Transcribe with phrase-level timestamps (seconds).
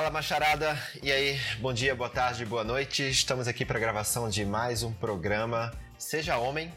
[0.00, 0.82] Fala, macharada!
[1.02, 3.06] E aí, bom dia, boa tarde, boa noite.
[3.10, 6.72] Estamos aqui para a gravação de mais um programa Seja Homem.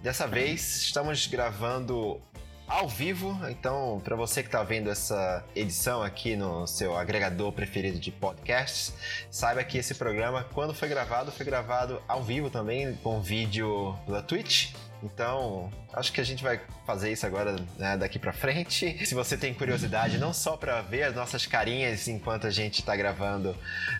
[0.00, 2.18] Dessa vez, estamos gravando
[2.66, 3.38] ao vivo.
[3.48, 8.94] Então, para você que está vendo essa edição aqui no seu agregador preferido de podcasts,
[9.30, 14.22] saiba que esse programa, quando foi gravado, foi gravado ao vivo também, com vídeo da
[14.22, 14.72] Twitch.
[15.02, 19.04] Então, acho que a gente vai fazer isso agora né, daqui para frente.
[19.04, 22.94] Se você tem curiosidade, não só para ver as nossas carinhas enquanto a gente está
[22.94, 23.56] gravando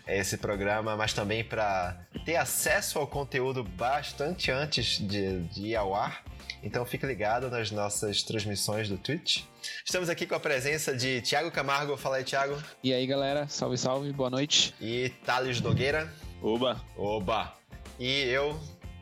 [0.06, 5.94] esse programa, mas também para ter acesso ao conteúdo bastante antes de, de ir ao
[5.94, 6.22] ar.
[6.62, 9.42] Então fique ligado nas nossas transmissões do Twitch.
[9.84, 11.96] Estamos aqui com a presença de Thiago Camargo.
[11.96, 12.56] Fala aí, Thiago.
[12.82, 13.48] E aí, galera.
[13.48, 14.12] Salve, salve.
[14.12, 14.72] Boa noite.
[14.80, 16.12] E Thales Nogueira.
[16.40, 16.80] Oba.
[16.96, 17.54] Oba.
[17.98, 18.58] E eu,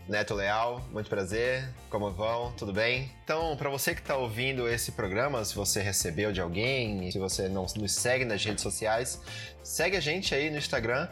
[0.08, 1.68] Neto Leal, muito prazer.
[1.90, 2.52] Como vão?
[2.52, 3.12] Tudo bem?
[3.30, 7.48] Então, para você que está ouvindo esse programa, se você recebeu de alguém, se você
[7.48, 9.20] não nos segue nas redes sociais,
[9.62, 11.06] segue a gente aí no Instagram,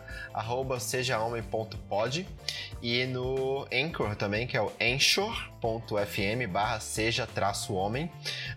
[0.81, 2.27] sejahomem.pod
[2.83, 8.11] e no Anchor também, que é o anchor.fm barra seja-homem.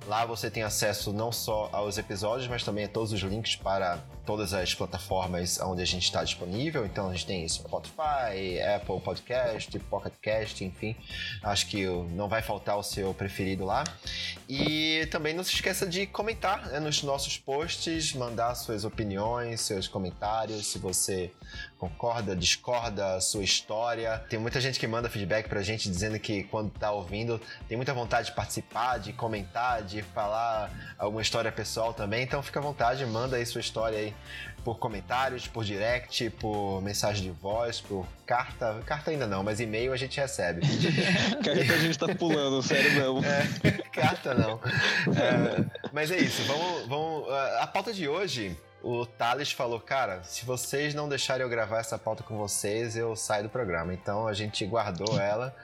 [0.07, 3.99] Lá você tem acesso não só aos episódios, mas também a todos os links para
[4.25, 6.85] todas as plataformas onde a gente está disponível.
[6.85, 10.95] Então a gente tem Spotify, Apple Podcast, Pocket Cast, enfim.
[11.43, 13.83] Acho que não vai faltar o seu preferido lá.
[14.47, 19.87] E também não se esqueça de comentar né, nos nossos posts, mandar suas opiniões, seus
[19.87, 21.31] comentários, se você
[21.77, 24.19] concorda, discorda, sua história.
[24.29, 27.93] Tem muita gente que manda feedback pra gente dizendo que quando tá ouvindo tem muita
[27.93, 32.23] vontade de participar, de comentar, de falar alguma história pessoal também.
[32.23, 34.13] Então fica à vontade, manda aí sua história aí
[34.63, 38.81] por comentários, por direct, por mensagem de voz, por carta.
[38.85, 40.61] Carta ainda não, mas e-mail a gente recebe.
[41.43, 43.19] carta a gente tá pulando, sério não.
[43.19, 44.59] É, carta não.
[45.15, 47.29] É, mas é isso, vamos, vamos.
[47.59, 51.97] A pauta de hoje o Thales falou, cara, se vocês não deixarem eu gravar essa
[51.97, 53.93] pauta com vocês, eu saio do programa.
[53.93, 55.55] Então a gente guardou ela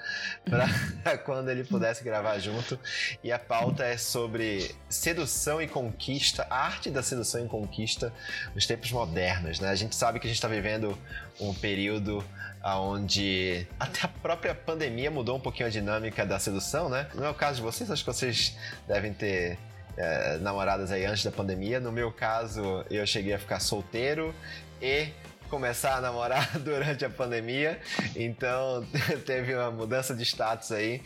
[0.45, 2.79] para quando ele pudesse gravar junto.
[3.23, 8.13] E a pauta é sobre sedução e conquista, a arte da sedução e conquista
[8.53, 9.69] nos tempos modernos, né?
[9.69, 10.97] A gente sabe que a gente está vivendo
[11.39, 12.23] um período
[12.63, 17.07] onde até a própria pandemia mudou um pouquinho a dinâmica da sedução, né?
[17.13, 18.57] Não é o caso de vocês, acho que vocês
[18.87, 19.57] devem ter
[19.97, 21.79] é, namoradas aí antes da pandemia.
[21.79, 24.33] No meu caso, eu cheguei a ficar solteiro
[24.81, 25.07] e
[25.47, 27.79] começar a namorar durante a pandemia,
[28.15, 28.85] então
[29.25, 31.01] teve uma mudança de status aí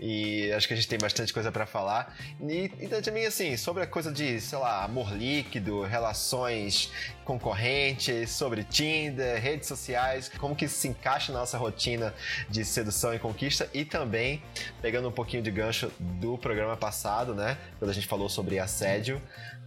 [0.00, 2.16] e acho que a gente tem bastante coisa para falar.
[2.40, 6.92] E, e também assim, sobre a coisa de, sei lá, amor líquido, relações
[7.24, 12.14] concorrentes, sobre Tinder, redes sociais, como que isso se encaixa na nossa rotina
[12.48, 14.42] de sedução e conquista e também
[14.82, 19.20] pegando um pouquinho de gancho do programa passado, né, quando a gente falou sobre assédio,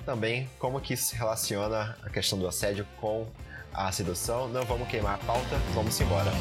[0.06, 3.28] também como que isso se relaciona a questão do assédio com
[3.78, 4.50] a sedução.
[4.50, 6.32] Não vamos queimar a pauta, vamos embora.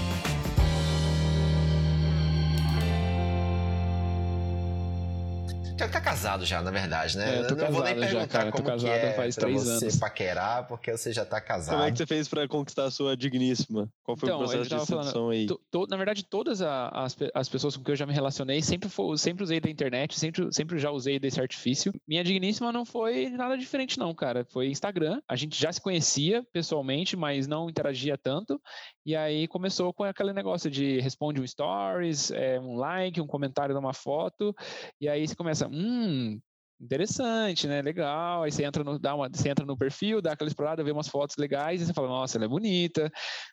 [5.76, 7.36] Tiago tá casado já, na verdade, né?
[7.36, 8.50] É, eu tô não vou nem perguntar já, cara.
[8.52, 9.96] como tô casado que é faz pra três você anos.
[9.96, 11.74] paquerar, porque você já tá casado.
[11.76, 13.88] Como é que você fez pra conquistar a sua digníssima?
[14.02, 15.46] Qual foi Então, o processo de sedução falando, aí?
[15.46, 18.62] to- to- na verdade, todas a- as, as pessoas com que eu já me relacionei
[18.62, 18.88] sempre,
[19.18, 21.92] sempre usei da internet, sempre, sempre já usei desse artifício.
[22.08, 24.46] Minha digníssima não foi nada diferente, não, cara.
[24.50, 25.20] Foi Instagram.
[25.28, 28.60] A gente já se conhecia pessoalmente, mas não interagia tanto.
[29.06, 33.74] E aí começou com aquele negócio de responde um stories, é, um like, um comentário
[33.74, 34.54] de uma foto.
[35.00, 36.40] E aí você começa, hum.
[36.78, 37.80] Interessante, né?
[37.80, 38.42] Legal.
[38.42, 41.08] Aí você entra no, dá uma, você entra no perfil, dá aquela explorada, vê umas
[41.08, 43.10] fotos legais e você fala, nossa, ela é bonita,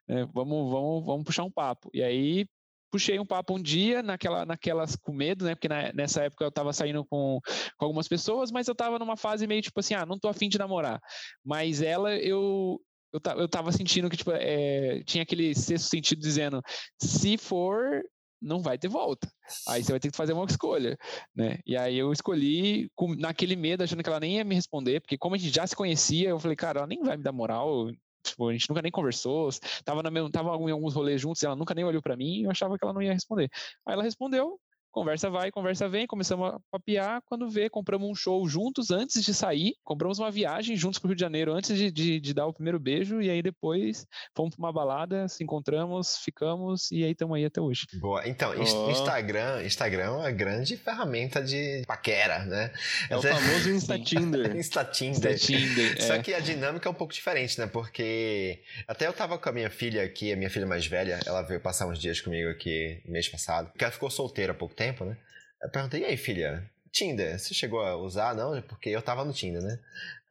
[0.07, 0.25] né?
[0.33, 1.89] vamos, vamos, vamos puxar um papo.
[1.93, 2.45] E aí
[2.91, 5.55] puxei um papo um dia, naquela, naquelas com medo, né?
[5.55, 7.39] Porque na- nessa época eu tava saindo com,
[7.77, 10.47] com algumas pessoas, mas eu tava numa fase meio tipo assim, ah, não tô afim
[10.49, 10.99] de namorar.
[11.43, 12.79] Mas ela, eu.
[13.13, 16.61] Eu, eu tava sentindo que tipo, é, tinha aquele sexto sentido dizendo:
[17.01, 18.03] se for,
[18.41, 19.31] não vai ter volta.
[19.67, 20.97] Aí você vai ter que fazer uma escolha,
[21.35, 21.59] né?
[21.65, 25.17] E aí eu escolhi com, naquele medo, achando que ela nem ia me responder, porque
[25.17, 27.89] como a gente já se conhecia, eu falei, cara, ela nem vai me dar moral.
[28.25, 29.49] Tipo, a gente nunca nem conversou,
[29.83, 32.51] tava, na mesma, tava em alguns rolês juntos, ela nunca nem olhou pra mim, eu
[32.51, 33.49] achava que ela não ia responder.
[33.85, 34.57] Aí ela respondeu,
[34.93, 39.33] conversa vai, conversa vem, começamos a papear, quando vê, compramos um show juntos antes de
[39.33, 42.53] sair, compramos uma viagem juntos pro Rio de Janeiro antes de, de, de dar o
[42.53, 44.05] primeiro beijo, e aí depois
[44.35, 47.87] fomos pra uma balada, se encontramos, ficamos, e aí estamos aí até hoje.
[47.95, 48.27] Boa.
[48.27, 48.91] Então, Ó.
[48.91, 52.71] Instagram, Instagram é uma grande ferramenta de paquera, né?
[53.09, 54.55] É o Essa- famoso Insta-Tinder.
[54.55, 55.31] Insta Tinder.
[55.33, 56.19] Da Tinder, Só é.
[56.21, 57.65] que a dinâmica é um pouco diferente, né?
[57.67, 61.41] Porque até eu tava com a minha filha aqui, a minha filha mais velha, ela
[61.41, 64.82] veio passar uns dias comigo aqui mês passado, porque ela ficou solteira há pouco tempo,
[65.05, 65.17] né?
[65.61, 68.35] Eu perguntei, e aí, filha, Tinder, você chegou a usar?
[68.35, 69.79] Não, porque eu tava no Tinder, né?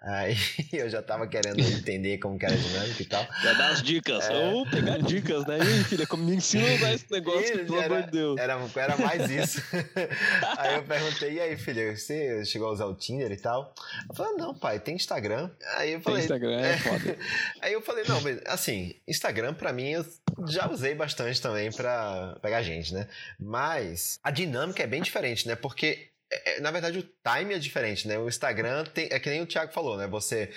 [0.05, 0.37] Aí
[0.73, 3.27] eu já tava querendo entender como que era a dinâmica e tal.
[3.43, 4.29] Já dá as dicas.
[4.29, 4.49] É.
[4.49, 5.59] Ou pegar dicas, né?
[5.61, 8.41] Aí, filha, como me ensina a usar esse negócio, pelo amor de Deus.
[8.41, 9.63] Era, era mais isso.
[10.59, 13.73] aí eu perguntei, e aí, filha, você chegou a usar o Tinder e tal?
[14.09, 15.51] Eu falei, não, pai, tem Instagram.
[15.77, 16.23] Aí eu Tem falei.
[16.23, 17.19] Instagram, é foda.
[17.63, 20.05] Aí eu falei, não, mas assim, Instagram pra mim eu
[20.49, 23.07] já usei bastante também pra pegar gente, né?
[23.39, 25.55] Mas a dinâmica é bem diferente, né?
[25.55, 26.12] Porque, é, é,
[26.61, 28.19] na verdade, o time é diferente, né?
[28.19, 30.07] O Instagram tem, é que nem o Thiago falou, né?
[30.07, 30.51] Você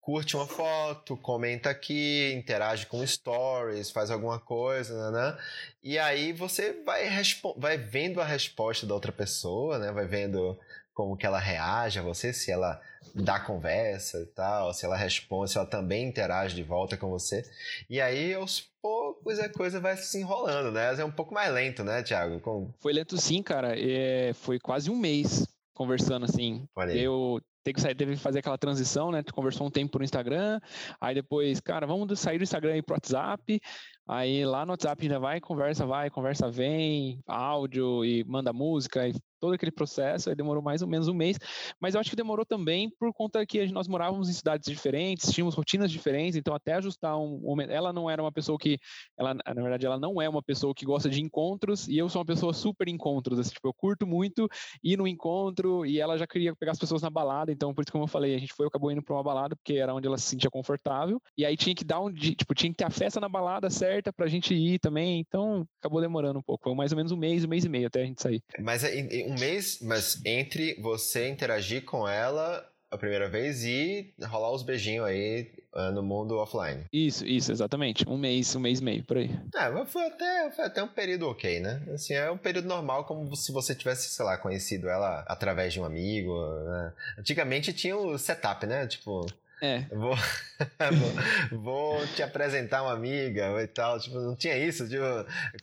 [0.00, 5.36] curte uma foto, comenta aqui, interage com stories, faz alguma coisa, né?
[5.82, 7.08] E aí você vai,
[7.56, 9.90] vai vendo a resposta da outra pessoa, né?
[9.90, 10.56] Vai vendo
[10.94, 12.80] como que ela reage a você, se ela
[13.22, 17.44] dá conversa e tal, se ela responde, se ela também interage de volta com você.
[17.88, 20.94] E aí, aos poucos, a coisa vai se enrolando, né?
[20.98, 22.40] É um pouco mais lento, né, Thiago?
[22.40, 22.70] Com...
[22.78, 23.74] Foi lento sim, cara.
[23.78, 26.66] É, foi quase um mês conversando assim.
[26.94, 29.22] Eu teve que sair, teve que fazer aquela transição, né?
[29.22, 30.60] Tu conversou um tempo no Instagram,
[31.00, 33.60] aí depois, cara, vamos sair do Instagram e ir pro WhatsApp.
[34.08, 39.14] Aí lá no WhatsApp ainda vai, conversa, vai, conversa, vem, áudio e manda música e
[39.46, 40.28] todo aquele processo.
[40.28, 41.38] Aí demorou mais ou menos um mês.
[41.80, 45.54] Mas eu acho que demorou também por conta que nós morávamos em cidades diferentes, tínhamos
[45.54, 47.40] rotinas diferentes, então até ajustar um.
[47.68, 48.78] Ela não era uma pessoa que.
[49.18, 52.20] Ela, na verdade, ela não é uma pessoa que gosta de encontros, e eu sou
[52.20, 53.38] uma pessoa super encontros.
[53.38, 54.48] Assim, tipo, eu curto muito
[54.82, 57.92] ir no encontro, e ela já queria pegar as pessoas na balada, então por isso
[57.92, 60.18] como eu falei, a gente foi, acabou indo pra uma balada, porque era onde ela
[60.18, 61.20] se sentia confortável.
[61.36, 62.12] E aí tinha que dar um.
[62.12, 65.20] Tipo, tinha que ter a festa na balada certa pra gente ir também.
[65.20, 66.64] Então acabou demorando um pouco.
[66.64, 68.42] Foi mais ou menos um mês, um mês e meio até a gente sair.
[68.60, 74.62] Mas um mês, mas entre você interagir com ela a primeira vez e rolar os
[74.62, 76.84] beijinhos aí ah, no mundo offline.
[76.90, 78.08] Isso, isso, exatamente.
[78.08, 79.30] Um mês, um mês e meio, por aí.
[79.54, 81.82] Ah, mas foi até, foi até um período ok, né?
[81.92, 85.80] Assim, é um período normal, como se você tivesse, sei lá, conhecido ela através de
[85.80, 86.32] um amigo,
[86.64, 86.92] né?
[87.18, 88.86] Antigamente tinha o setup, né?
[88.86, 89.26] Tipo,
[89.62, 89.84] É.
[89.90, 90.14] vou,
[91.50, 93.98] vou, vou te apresentar uma amiga e tal.
[93.98, 94.86] Tipo, não tinha isso?
[94.88, 95.02] Tipo,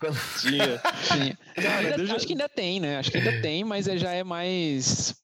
[0.00, 0.18] quando...
[0.40, 0.80] Tinha.
[1.12, 1.38] Tinha.
[1.54, 2.98] Cara, Ainda- Acho que ainda tem, né?
[2.98, 5.14] Acho que ainda tem, mas é- já é mais.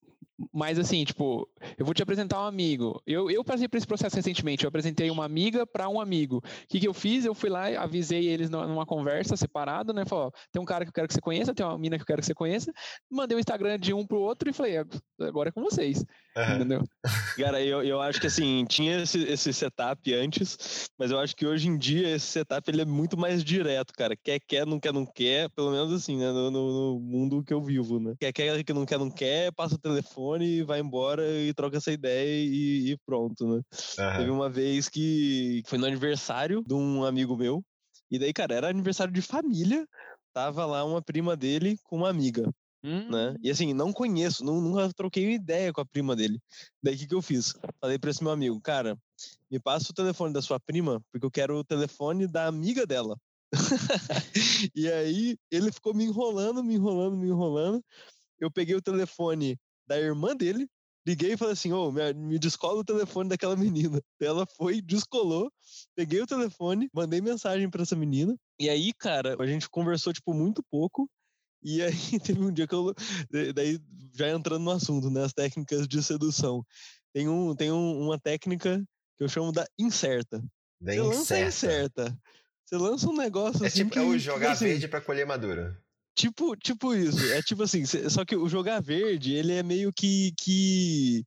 [0.53, 1.49] Mais assim, tipo,
[1.79, 3.01] eu vou te apresentar um amigo.
[3.07, 4.65] Eu, eu passei por esse processo recentemente.
[4.65, 6.39] Eu apresentei uma amiga para um amigo.
[6.39, 7.25] O que, que eu fiz?
[7.25, 10.05] Eu fui lá avisei eles numa conversa separado, né?
[10.05, 12.03] Falei, ó, tem um cara que eu quero que você conheça, tem uma mina que
[12.03, 12.73] eu quero que você conheça.
[13.11, 14.79] Mandei o Instagram de um pro outro e falei,
[15.21, 16.05] agora é com vocês.
[16.37, 16.57] Aham.
[16.57, 16.83] Entendeu?
[17.37, 21.47] Cara, eu, eu acho que assim, tinha esse, esse setup antes, mas eu acho que
[21.47, 24.15] hoje em dia esse setup ele é muito mais direto, cara.
[24.17, 26.31] Quer, quer, não quer, não quer, pelo menos assim, né?
[26.31, 28.15] No, no- no mundo que eu vivo, né?
[28.21, 30.30] Quer, quer, que não quer, não quer, passa o telefone,
[30.65, 33.63] vai embora e troca essa ideia e, e pronto, né?
[33.99, 34.17] Aham.
[34.17, 37.63] Teve uma vez que foi no aniversário de um amigo meu,
[38.11, 39.87] e daí, cara, era aniversário de família,
[40.33, 42.51] tava lá uma prima dele com uma amiga
[43.09, 43.35] né?
[43.43, 46.39] E assim, não conheço, nu- nunca troquei uma ideia com a prima dele.
[46.83, 47.55] Daí o que, que eu fiz?
[47.81, 48.97] Falei pra esse meu amigo, cara,
[49.51, 53.17] me passa o telefone da sua prima, porque eu quero o telefone da amiga dela.
[54.75, 57.83] e aí ele ficou me enrolando, me enrolando, me enrolando.
[58.41, 59.59] Eu peguei o telefone
[59.91, 60.69] da irmã dele,
[61.07, 64.01] liguei e falei assim: Ô, me, me descola o telefone daquela menina.
[64.23, 65.51] Ela foi, descolou,
[65.97, 68.37] peguei o telefone, mandei mensagem pra essa menina.
[68.59, 71.11] E aí, cara, a gente conversou, tipo, muito pouco.
[71.63, 71.91] E aí
[72.39, 72.95] teve um dia que eu.
[73.31, 73.79] da- Daí,
[74.15, 75.25] já entrando no assunto, né?
[75.25, 76.65] As técnicas de sedução.
[77.13, 78.81] Tem, um, tem um- uma técnica
[79.19, 80.41] que eu chamo da incerta.
[80.81, 81.49] Bem Você lança a certa.
[81.49, 82.19] incerta.
[82.65, 83.79] Você lança um negócio É assim.
[83.79, 85.77] tipo que, é o jogar assim, verde pra colher maduro.
[86.15, 87.25] Tipo, tipo isso.
[87.33, 90.33] É tipo assim, só que o jogar verde, ele é meio que.
[90.39, 91.25] que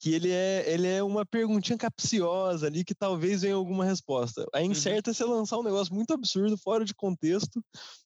[0.00, 4.46] que ele é, ele é uma perguntinha capciosa ali que talvez venha alguma resposta.
[4.52, 7.64] A incerta é você lançar um negócio muito absurdo, fora de contexto,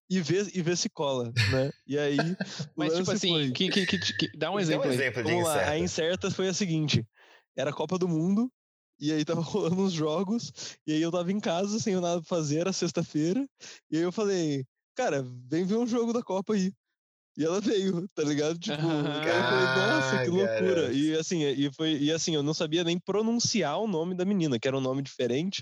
[0.08, 1.73] e ver, e ver se cola, né?
[1.85, 2.37] E aí.
[2.76, 5.44] Mas, tipo assim, foi- que, que, que- que- dá um exemplo um exemplo de Vamos
[5.44, 7.04] lá, a incerta foi a seguinte:
[7.56, 8.49] era a Copa do Mundo,
[9.00, 10.52] e aí tava rolando uns jogos,
[10.87, 13.44] e aí eu tava em casa sem nada pra fazer, era sexta-feira,
[13.90, 14.64] e aí eu falei,
[14.99, 16.73] cara, vem ver um jogo da Copa aí.
[17.37, 18.59] E ela veio, tá ligado?
[18.59, 19.64] Tipo, cara, eu falei,
[19.95, 20.75] nossa, que Ah, loucura.
[20.83, 20.93] garoto.
[20.93, 24.59] E assim, e foi, e assim, eu não sabia nem pronunciar o nome da menina,
[24.59, 25.61] que era um nome diferente.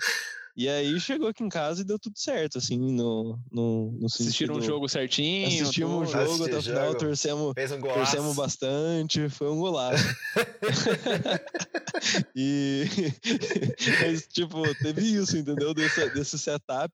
[0.56, 4.54] E aí chegou aqui em casa e deu tudo certo, assim, no, no, no Assistiram
[4.54, 5.48] um jogo certinho.
[5.48, 6.26] Assistimos o tudo.
[6.26, 6.98] jogo até o final, jogo.
[6.98, 7.80] torcemos, um.
[7.82, 10.02] Torcemos bastante, foi um golaço.
[12.34, 12.86] e.
[14.00, 15.74] Mas, tipo, teve isso, entendeu?
[15.74, 16.90] Desse, desse setup,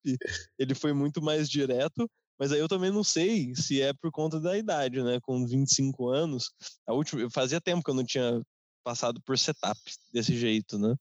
[0.59, 2.11] ele foi muito mais direto.
[2.43, 5.21] Mas aí eu também não sei se é por conta da idade, né?
[5.23, 6.51] Com 25 anos,
[6.85, 8.43] a última, fazia tempo que eu não tinha
[8.83, 9.79] passado por setup
[10.13, 10.97] desse jeito, né?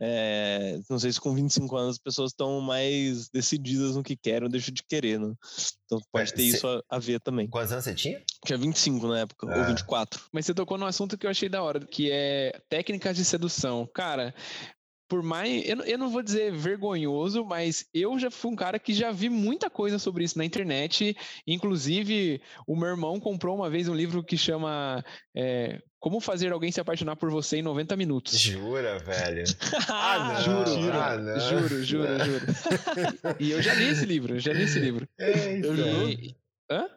[0.00, 4.44] É, não sei se com 25 anos as pessoas estão mais decididas no que querem
[4.44, 5.34] ou deixam de querer, né?
[5.84, 7.46] Então pode ter isso a, a, ver também.
[7.46, 8.22] Quantos anos você tinha?
[8.42, 9.58] Tinha 25 na época, ah.
[9.58, 10.22] ou 24.
[10.32, 13.86] Mas você tocou num assunto que eu achei da hora, que é técnicas de sedução.
[13.94, 14.34] Cara,
[15.08, 15.66] por mais.
[15.68, 19.28] Eu, eu não vou dizer vergonhoso, mas eu já fui um cara que já vi
[19.28, 21.16] muita coisa sobre isso na internet.
[21.46, 26.72] Inclusive, o meu irmão comprou uma vez um livro que chama é, Como Fazer Alguém
[26.72, 28.38] Se Apaixonar por Você em 90 Minutos.
[28.38, 29.44] Jura, velho?
[29.88, 31.40] ah, não, juro, juro, ah, não.
[31.40, 32.46] juro, juro, juro.
[33.40, 35.08] e eu já li esse livro, já li esse livro.
[35.18, 36.08] É, então.
[36.08, 36.36] e...
[36.70, 36.88] Hã?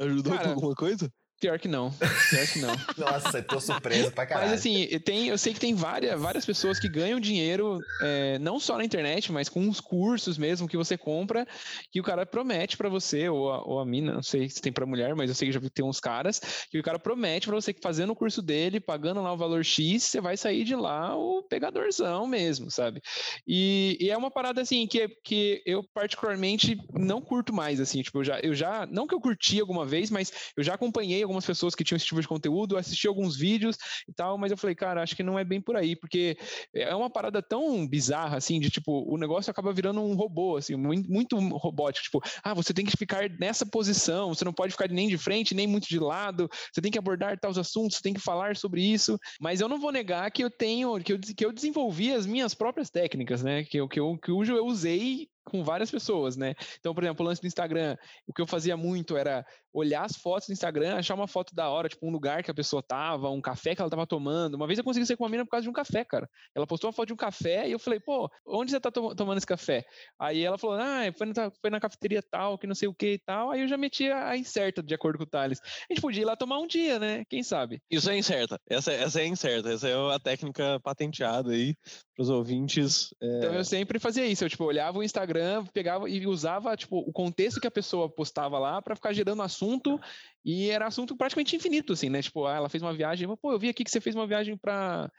[0.00, 1.10] Ajudou Cara, com alguma coisa?
[1.44, 1.90] Pior que não.
[1.90, 2.74] Pior que não.
[2.96, 4.48] Nossa, tô surpreso pra caralho.
[4.48, 8.58] Mas assim, tem, eu sei que tem várias, várias pessoas que ganham dinheiro, é, não
[8.58, 11.46] só na internet, mas com uns cursos mesmo que você compra,
[11.92, 14.72] que o cara promete para você, ou a, ou a mina, não sei se tem
[14.72, 17.46] pra mulher, mas eu sei que já vi tem uns caras, que o cara promete
[17.46, 20.64] para você que fazendo o curso dele, pagando lá o valor X, você vai sair
[20.64, 23.02] de lá o pegadorzão mesmo, sabe?
[23.46, 28.20] E, e é uma parada assim que, que eu particularmente não curto mais, assim, tipo,
[28.20, 31.33] eu já, eu já, não que eu curti alguma vez, mas eu já acompanhei alguma
[31.34, 33.76] algumas pessoas que tinham esse tipo de conteúdo, assisti alguns vídeos
[34.08, 36.36] e tal, mas eu falei, cara, acho que não é bem por aí, porque
[36.74, 40.76] é uma parada tão bizarra, assim, de tipo, o negócio acaba virando um robô, assim,
[40.76, 45.08] muito, robótico, tipo, ah, você tem que ficar nessa posição, você não pode ficar nem
[45.08, 48.20] de frente, nem muito de lado, você tem que abordar tais assuntos, você tem que
[48.20, 51.52] falar sobre isso, mas eu não vou negar que eu tenho, que eu, que eu
[51.52, 56.36] desenvolvi as minhas próprias técnicas, né, que que eu, que eu usei com várias pessoas,
[56.36, 56.54] né?
[56.78, 57.96] Então, por exemplo, o lance do Instagram,
[58.26, 61.68] o que eu fazia muito era olhar as fotos do Instagram, achar uma foto da
[61.68, 64.54] hora, tipo um lugar que a pessoa tava, um café que ela tava tomando.
[64.54, 66.28] Uma vez eu consegui ser com uma menina por causa de um café, cara.
[66.54, 69.14] Ela postou uma foto de um café e eu falei, pô, onde você tá to
[69.14, 69.84] tomando esse café?
[70.18, 73.14] Aí ela falou, ah, foi na, foi na cafeteria tal, que não sei o que
[73.14, 73.50] e tal.
[73.50, 75.60] Aí eu já meti a incerta, de acordo com o Thales.
[75.60, 77.24] A gente podia ir lá tomar um dia, né?
[77.28, 77.82] Quem sabe?
[77.90, 78.60] Isso é incerta.
[78.68, 79.72] Essa, essa é incerta.
[79.72, 81.74] Essa é a técnica patenteada aí
[82.14, 83.12] pros ouvintes.
[83.20, 83.38] É...
[83.38, 84.44] Então eu sempre fazia isso.
[84.44, 88.58] Eu, tipo, olhava o Instagram, pegava e usava, tipo, o contexto que a pessoa postava
[88.58, 90.00] lá para ficar gerando assunto
[90.44, 92.22] e era assunto praticamente infinito, assim, né?
[92.22, 94.56] Tipo, ah, ela fez uma viagem, pô, eu vi aqui que você fez uma viagem
[94.56, 95.10] pra,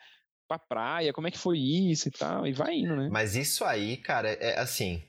[0.48, 3.10] pra praia, como é que foi isso e tal, e vai indo, né?
[3.12, 5.04] Mas isso aí, cara, é assim,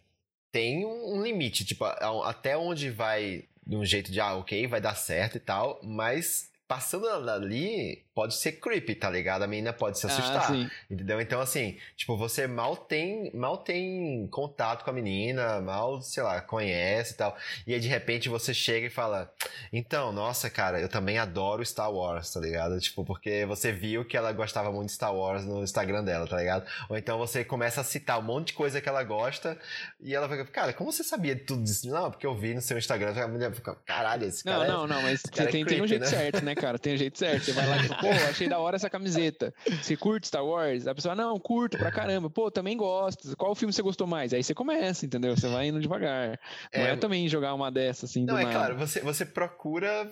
[0.51, 4.95] tem um limite, tipo, até onde vai de um jeito de, ah, ok, vai dar
[4.95, 9.43] certo e tal, mas passando ali, pode ser creepy, tá ligado?
[9.43, 11.21] A menina pode se ah, assustar, ah, entendeu?
[11.21, 16.41] Então, assim, tipo, você mal tem, mal tem contato com a menina, mal, sei lá,
[16.41, 17.37] conhece e tal.
[17.67, 19.31] E aí, de repente, você chega e fala,
[19.71, 22.81] então, nossa, cara, eu também adoro Star Wars, tá ligado?
[22.81, 26.39] Tipo, porque você viu que ela gostava muito de Star Wars no Instagram dela, tá
[26.39, 26.67] ligado?
[26.89, 29.59] Ou então você começa a citar um monte de coisa que ela gosta
[30.01, 31.87] e ela fica, cara, como você sabia de tudo isso?
[31.91, 33.13] Não, porque eu vi no seu Instagram.
[33.23, 35.83] A mulher fica, caralho, esse cara Não, é, não, não, mas tem, é creepy, tem
[35.83, 36.09] um jeito né?
[36.09, 36.79] certo, né, cara?
[36.79, 37.45] Tem um jeito certo.
[37.45, 39.53] Você vai lá e pô, achei da hora essa camiseta.
[39.83, 40.87] Você curte Star Wars?
[40.87, 42.31] A pessoa, não, curto pra caramba.
[42.31, 43.37] Pô, também gosto.
[43.37, 44.33] Qual filme você gostou mais?
[44.33, 45.37] Aí você começa, entendeu?
[45.37, 46.39] Você vai indo devagar.
[46.75, 48.25] Não é, é também jogar uma dessas assim.
[48.25, 48.55] Não, é nada.
[48.55, 50.11] claro, você, você procura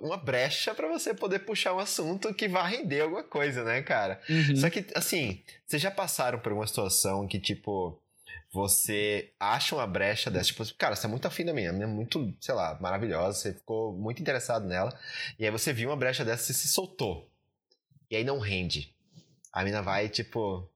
[0.00, 4.20] uma brecha para você poder puxar um assunto que vá render alguma coisa, né, cara?
[4.28, 4.56] Uhum.
[4.56, 7.98] Só que, assim, vocês já passaram por uma situação que, tipo,
[8.54, 12.32] você acha uma brecha dessa, tipo, cara, você é muito afim da minha, é muito,
[12.40, 14.96] sei lá, maravilhosa, você ficou muito interessado nela,
[15.36, 17.28] e aí você viu uma brecha dessa e se soltou.
[18.08, 18.94] E aí não rende.
[19.52, 20.70] A mina vai, tipo,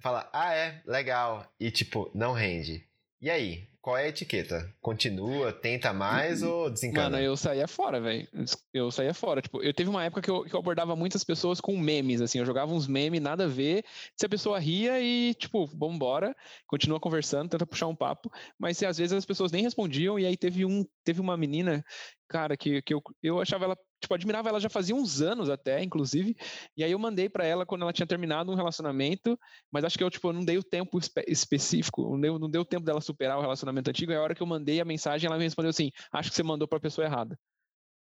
[0.00, 2.84] fala, ah, é, legal, e tipo, não rende.
[3.20, 3.68] E aí?
[3.86, 4.68] Qual é a etiqueta?
[4.82, 7.10] Continua, tenta mais ou desencana?
[7.10, 8.26] Mano, eu saía fora, velho.
[8.74, 9.40] Eu saía fora.
[9.40, 12.40] Tipo, eu teve uma época que eu, que eu abordava muitas pessoas com memes, assim.
[12.40, 13.84] Eu jogava uns memes, nada a ver.
[14.16, 16.34] Se a pessoa ria e, tipo, vambora,
[16.66, 18.28] continua conversando, tenta puxar um papo.
[18.58, 20.18] Mas às vezes as pessoas nem respondiam.
[20.18, 21.84] E aí teve, um, teve uma menina,
[22.26, 25.82] cara, que, que eu, eu achava ela tipo, admirava ela já fazia uns anos até,
[25.82, 26.36] inclusive.
[26.76, 29.38] E aí eu mandei para ela quando ela tinha terminado um relacionamento,
[29.70, 32.64] mas acho que eu, tipo, não dei o tempo espe específico, não deu, não deu
[32.64, 34.12] tempo dela superar o relacionamento antigo.
[34.12, 36.42] E a hora que eu mandei a mensagem, ela me respondeu assim: acho que você
[36.42, 37.38] mandou pra pessoa errada.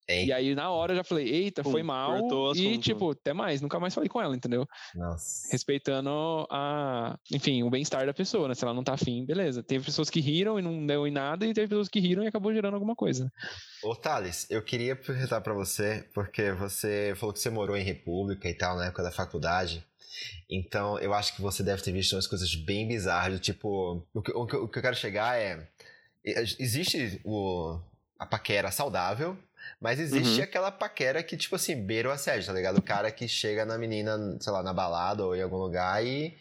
[0.08, 0.26] Ei.
[0.26, 2.54] E aí, na hora, eu já falei, eita, Pum, foi mal.
[2.56, 4.68] E, tipo, até mais, nunca mais falei com ela, entendeu?
[4.94, 5.48] Nossa.
[5.52, 8.54] Respeitando a, enfim, o bem-estar da pessoa, né?
[8.54, 9.64] Se ela não tá afim, beleza.
[9.64, 12.28] Teve pessoas que riram e não deu em nada, e teve pessoas que riram e
[12.28, 13.32] acabou gerando alguma coisa.
[13.82, 18.50] Ô, Thales, eu queria perguntar para você, porque você falou que você morou em República
[18.50, 19.86] e tal, na época da faculdade.
[20.50, 24.06] Então, eu acho que você deve ter visto umas coisas bem bizarras, tipo...
[24.14, 25.68] O que, o que, o que eu quero chegar é...
[26.24, 27.80] Existe o,
[28.20, 29.38] a paquera saudável,
[29.84, 30.44] mas existe uhum.
[30.44, 32.78] aquela paquera que, tipo assim, beira o assédio, tá ligado?
[32.78, 36.34] O cara que chega na menina, sei lá, na balada ou em algum lugar e,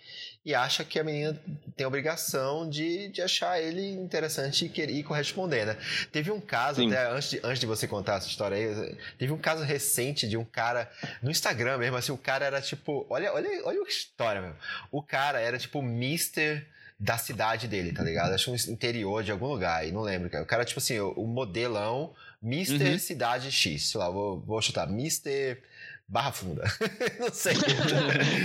[0.46, 1.36] e acha que a menina
[1.76, 5.76] tem a obrigação de, de achar ele interessante e querer ir corresponder, né?
[6.12, 6.86] Teve um caso, Sim.
[6.86, 10.36] até antes de, antes de você contar essa história aí, teve um caso recente de
[10.36, 10.88] um cara
[11.20, 14.54] no Instagram mesmo, assim, o cara era tipo, olha, olha, olha a história, meu.
[14.92, 16.64] O cara era tipo Mister
[16.96, 18.32] da cidade dele, tá ligado?
[18.32, 20.28] Acho um interior de algum lugar, e não lembro.
[20.40, 22.98] O cara, tipo assim, o, o modelão Mister uhum.
[22.98, 25.62] Cidade X, sei lá, vou, vou chutar, Mister
[26.08, 26.64] Barra Funda.
[27.18, 27.54] não sei.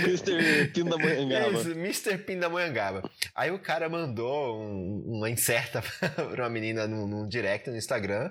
[0.04, 0.68] Mr.
[0.72, 1.58] Pindamonhangaba.
[1.58, 2.18] Isso, Mr.
[2.18, 3.10] Pindamonhangaba.
[3.34, 5.82] Aí o cara mandou um, uma inserta
[6.32, 8.30] pra uma menina num, num direct no Instagram,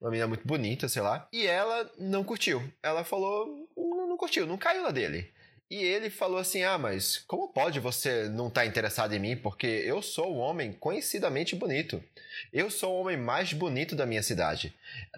[0.00, 2.62] uma menina muito bonita, sei lá, e ela não curtiu.
[2.82, 5.30] Ela falou, não, não curtiu, não caiu na dele.
[5.72, 9.34] E ele falou assim: Ah, mas como pode você não estar tá interessado em mim?
[9.34, 12.04] Porque eu sou o homem conhecidamente bonito.
[12.52, 14.74] Eu sou o homem mais bonito da minha cidade.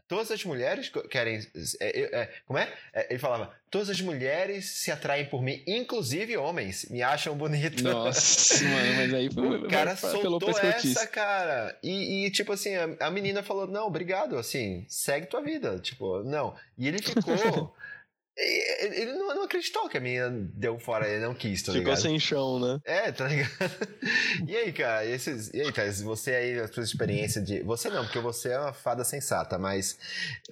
[0.06, 1.40] Todas as mulheres querem.
[1.80, 2.72] É, é, como é?
[2.92, 3.08] é?
[3.10, 7.82] Ele falava: Todas as mulheres se atraem por mim, inclusive homens, me acham bonito.
[7.82, 9.56] Nossa, mano, mas aí foi.
[9.56, 11.76] O cara soltou essa, cara.
[11.82, 15.80] E, e tipo assim, a, a menina falou: Não, obrigado, assim, segue tua vida.
[15.80, 16.54] Tipo, não.
[16.78, 17.74] E ele ficou.
[18.36, 22.02] Ele não, não, acreditou que a menina deu fora, ele não quis, tá Ficou ligado?
[22.02, 22.80] sem chão, né?
[22.84, 23.50] É, tá ligado?
[24.48, 27.62] E aí, cara, esses, e aí, Thais, você aí, a sua experiência de.
[27.62, 29.96] Você não, porque você é uma fada sensata, mas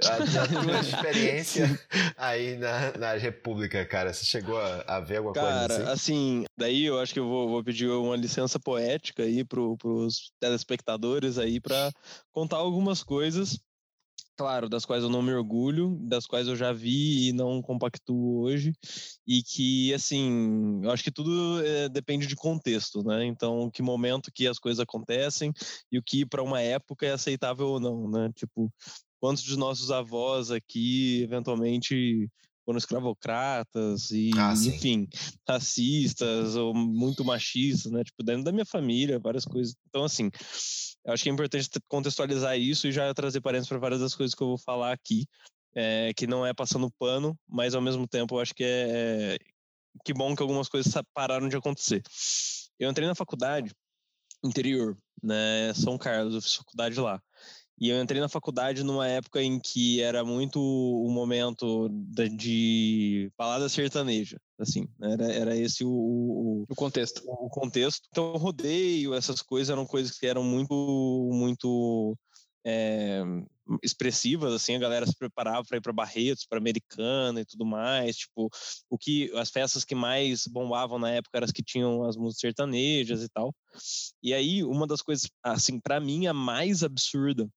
[0.05, 1.81] a, a tua experiência
[2.17, 5.83] aí na, na República, cara, você chegou a, a ver alguma cara, coisa assim?
[5.83, 9.77] Cara, assim, daí eu acho que eu vou, vou pedir uma licença poética aí pro,
[9.77, 11.91] pros telespectadores aí para
[12.33, 13.59] contar algumas coisas
[14.37, 18.43] claro, das quais eu não me orgulho, das quais eu já vi e não compactuo
[18.43, 18.73] hoje,
[19.27, 23.25] e que, assim, eu acho que tudo é, depende de contexto, né?
[23.25, 25.53] Então, que momento que as coisas acontecem
[25.91, 28.31] e o que para uma época é aceitável ou não, né?
[28.35, 28.73] Tipo,
[29.21, 32.29] quantos de nossos avós aqui, eventualmente,
[32.65, 35.09] foram escravocratas e, ah, enfim,
[35.49, 38.03] racistas ou muito machistas, né?
[38.05, 39.75] Tipo, dentro da minha família, várias coisas.
[39.89, 40.31] Então, assim,
[41.07, 44.43] acho que é importante contextualizar isso e já trazer parênteses para várias das coisas que
[44.43, 45.27] eu vou falar aqui,
[45.75, 49.39] é, que não é passando pano, mas ao mesmo tempo eu acho que é, é
[50.05, 52.03] que bom que algumas coisas pararam de acontecer.
[52.79, 53.73] Eu entrei na faculdade
[54.45, 57.21] interior, né, São Carlos, eu fiz faculdade lá.
[57.83, 63.33] E eu entrei na faculdade numa época em que era muito o momento de, de
[63.37, 65.15] balada sertaneja, assim, né?
[65.15, 67.25] era, era esse o, o, o, contexto.
[67.27, 68.03] O contexto.
[68.09, 72.17] Então, rodeio, essas coisas eram coisas que eram muito, muito
[72.65, 73.21] é,
[73.83, 78.15] expressivas, assim, a galera se preparava para ir para Barretos, para Americana e tudo mais,
[78.15, 78.49] tipo,
[78.89, 82.43] o que as festas que mais bombavam na época eram as que tinham as músicas
[82.43, 83.53] sertanejas e tal.
[84.23, 87.51] E aí, uma das coisas, assim, para mim a mais absurda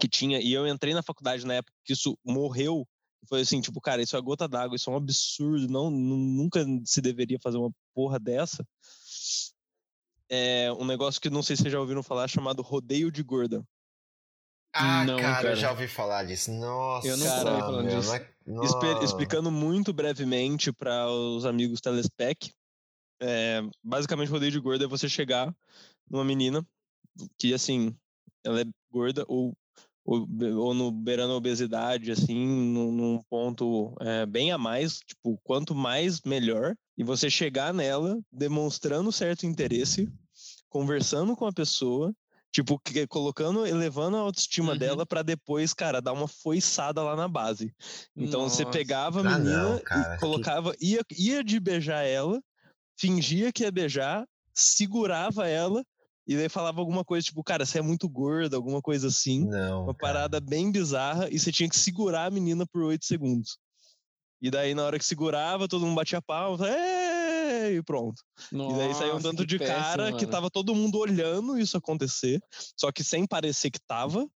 [0.00, 2.86] que tinha, e eu entrei na faculdade na época que isso morreu,
[3.28, 7.00] foi assim, tipo, cara, isso é gota d'água, isso é um absurdo, não, nunca se
[7.00, 8.66] deveria fazer uma porra dessa.
[10.28, 13.62] É um negócio que não sei se vocês já ouviram falar, chamado rodeio de gorda.
[14.72, 16.52] Ah, não, cara, cara, eu já ouvi falar disso.
[16.52, 18.12] Nossa, eu não cara, falando meu, disso.
[18.46, 19.04] Não é...
[19.04, 22.52] Explicando muito brevemente para os amigos Telespec,
[23.20, 25.54] é, basicamente rodeio de gorda é você chegar
[26.08, 26.66] numa menina
[27.36, 27.94] que, assim,
[28.44, 29.52] ela é gorda ou
[30.04, 35.74] ou, no beirando a obesidade, assim, num, num ponto é, bem a mais, tipo, quanto
[35.74, 40.08] mais, melhor, e você chegar nela demonstrando certo interesse,
[40.68, 42.14] conversando com a pessoa,
[42.52, 44.78] tipo, que, colocando, elevando a autoestima uhum.
[44.78, 47.72] dela para depois, cara, dar uma foiçada lá na base.
[48.16, 48.56] Então Nossa.
[48.56, 52.42] você pegava a menina ah, não, e colocava, ia, ia de beijar ela,
[52.98, 55.84] fingia que ia beijar, segurava ela
[56.26, 59.46] e daí falava alguma coisa, tipo, cara, você é muito gorda, alguma coisa assim.
[59.46, 59.84] Não.
[59.84, 60.12] Uma cara.
[60.12, 63.58] parada bem bizarra, e você tinha que segurar a menina por oito segundos.
[64.40, 66.66] E daí, na hora que segurava, todo mundo batia palma,
[67.70, 68.22] e pronto.
[68.50, 70.16] Nossa, e daí saiu um tanto de péssimo, cara mano.
[70.16, 72.40] que tava todo mundo olhando isso acontecer,
[72.76, 74.26] só que sem parecer que tava.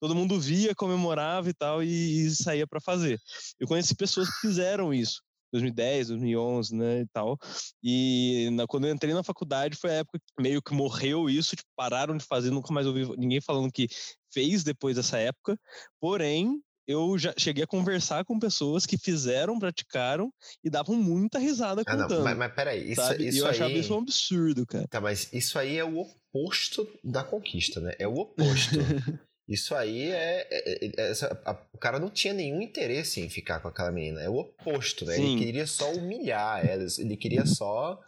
[0.00, 3.20] Todo mundo via, comemorava e tal, e, e saía para fazer.
[3.58, 5.20] Eu conheci pessoas que fizeram isso.
[5.52, 7.38] 2010, 2011, né, e tal.
[7.82, 11.56] E na, quando eu entrei na faculdade foi a época que meio que morreu isso,
[11.56, 13.88] tipo, pararam de fazer, nunca mais ouvi ninguém falando que
[14.32, 15.58] fez depois dessa época.
[16.00, 16.60] Porém,
[16.90, 20.32] eu já cheguei a conversar com pessoas que fizeram, praticaram
[20.64, 22.18] e davam muita risada ah, contando.
[22.18, 23.28] Não, mas, mas peraí, isso, sabe?
[23.28, 23.50] isso e eu aí...
[23.50, 24.88] achava isso um absurdo, cara.
[24.88, 27.94] Tá, mas isso aí é o oposto da conquista, né?
[27.98, 28.76] É o oposto.
[29.50, 30.46] Isso aí é.
[30.48, 31.12] é, é, é
[31.44, 34.22] a, o cara não tinha nenhum interesse em ficar com aquela menina.
[34.22, 35.16] É o oposto, né?
[35.16, 35.32] Sim.
[35.32, 37.98] Ele queria só humilhar ela, ele queria só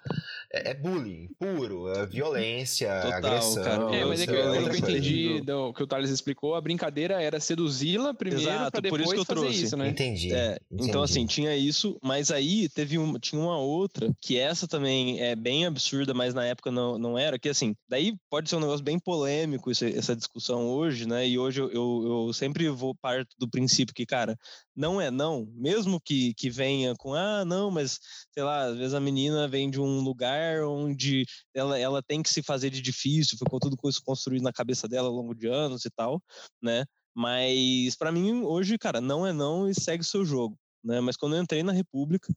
[0.52, 3.64] é, é bullying puro, é violência, Total, agressão.
[3.64, 3.96] Cara.
[3.96, 7.40] É, mas é que, eu, eu entendi do que o Thales explicou, a brincadeira era
[7.40, 9.64] seduzi-la primeiro para depois por isso que eu trouxe.
[9.64, 9.88] isso, né?
[9.88, 14.38] Entendi, é, entendi, Então, assim, tinha isso, mas aí teve um, tinha uma outra, que
[14.38, 18.50] essa também é bem absurda, mas na época não, não era, que assim, daí pode
[18.50, 21.26] ser um negócio bem polêmico essa, essa discussão hoje, né?
[21.32, 24.36] E hoje eu, eu, eu sempre vou parte do princípio que, cara,
[24.76, 27.98] não é não, mesmo que, que venha com, ah, não, mas,
[28.32, 32.30] sei lá, às vezes a menina vem de um lugar onde ela, ela tem que
[32.30, 35.84] se fazer de difícil, ficou tudo isso construído na cabeça dela ao longo de anos
[35.84, 36.22] e tal,
[36.62, 36.84] né?
[37.14, 40.58] Mas para mim, hoje, cara, não é não e segue o seu jogo.
[40.84, 41.00] Né?
[41.00, 42.32] Mas quando eu entrei na República,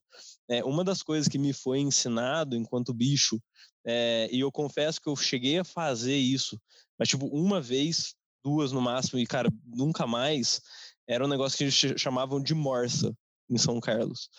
[0.48, 3.42] é, uma das coisas que me foi ensinado enquanto bicho,
[3.86, 6.60] é, e eu confesso que eu cheguei a fazer isso,
[6.98, 10.62] mas tipo, uma vez, duas no máximo, e cara, nunca mais,
[11.08, 13.12] era um negócio que eles chamavam de morsa
[13.50, 14.30] em São Carlos.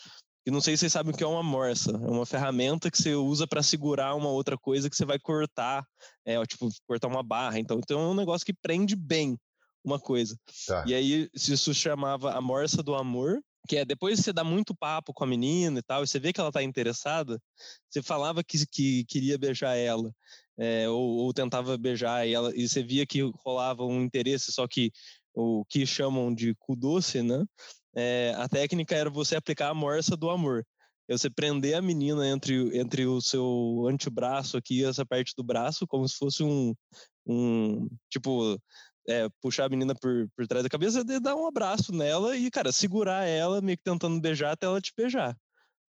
[0.45, 1.91] E não sei se vocês sabem o que é uma morsa.
[1.91, 5.85] É uma ferramenta que você usa para segurar uma outra coisa que você vai cortar,
[6.23, 7.59] é, tipo, cortar uma barra.
[7.59, 9.37] Então, então é um negócio que prende bem
[9.83, 10.37] uma coisa.
[10.65, 10.85] Tá.
[10.87, 15.13] E aí isso chamava a morsa do amor, que é depois você dá muito papo
[15.13, 17.37] com a menina e tal, e você vê que ela tá interessada,
[17.89, 20.09] você falava que, que queria beijar ela,
[20.57, 24.91] é, ou, ou, tentava beijar ela, e você via que rolava um interesse, só que
[25.33, 27.45] o que chamam de cu doce, né?
[27.95, 30.65] É, a técnica era você aplicar a morsa do amor.
[31.09, 35.43] É você prender a menina entre, entre o seu antebraço aqui e essa parte do
[35.43, 36.75] braço, como se fosse um,
[37.25, 38.59] um tipo,
[39.07, 42.51] é, puxar a menina por, por trás da cabeça e dar um abraço nela e,
[42.51, 45.37] cara, segurar ela, meio que tentando beijar até ela te beijar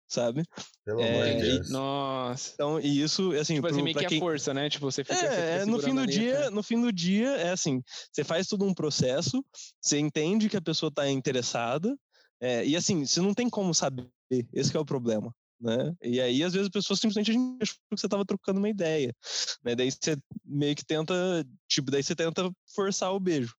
[0.08, 0.42] sabe?
[0.84, 1.70] Pelo é, amor de Deus.
[1.70, 2.50] Nossa.
[2.54, 4.18] Então, e isso, assim, tipo assim, meio que quem...
[4.18, 4.70] a força, né?
[4.70, 8.24] Tipo, você fica, é, no fim do dia, no fim do dia é assim, você
[8.24, 9.44] faz todo um processo,
[9.80, 11.94] você entende que a pessoa tá interessada,
[12.40, 14.08] é, e assim, você não tem como saber,
[14.52, 15.32] esse é o problema.
[15.60, 15.92] Né?
[16.02, 19.12] E aí, às vezes, a pessoa simplesmente achou que você estava trocando uma ideia.
[19.64, 19.74] Né?
[19.74, 21.14] Daí você meio que tenta,
[21.68, 23.54] tipo, daí você tenta forçar o beijo.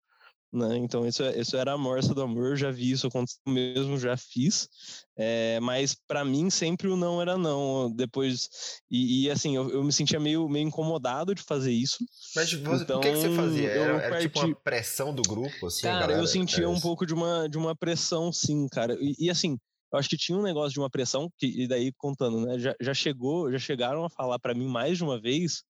[0.51, 0.77] Né?
[0.77, 4.17] Então, isso, é, isso era a morsa do amor, já vi isso acontecer mesmo, já
[4.17, 4.67] fiz.
[5.15, 7.91] É, mas para mim sempre o não era não.
[7.91, 8.49] Depois,
[8.89, 11.97] e, e assim, eu, eu, me sentia meio, meio incomodado de fazer isso.
[12.35, 13.69] Mas você, então, o que, que, você fazia?
[13.69, 14.21] Era, era parti...
[14.23, 15.67] tipo uma pressão do grupo?
[15.67, 18.97] Assim, cara, galera, eu sentia um pouco de uma, de uma pressão, sim, cara.
[18.99, 19.55] E, e, assim,
[19.93, 22.57] eu acho que tinha um negócio de uma pressão, que, e daí contando, né?
[22.57, 25.62] Já, já chegou, já chegaram a falar para mim mais de uma vez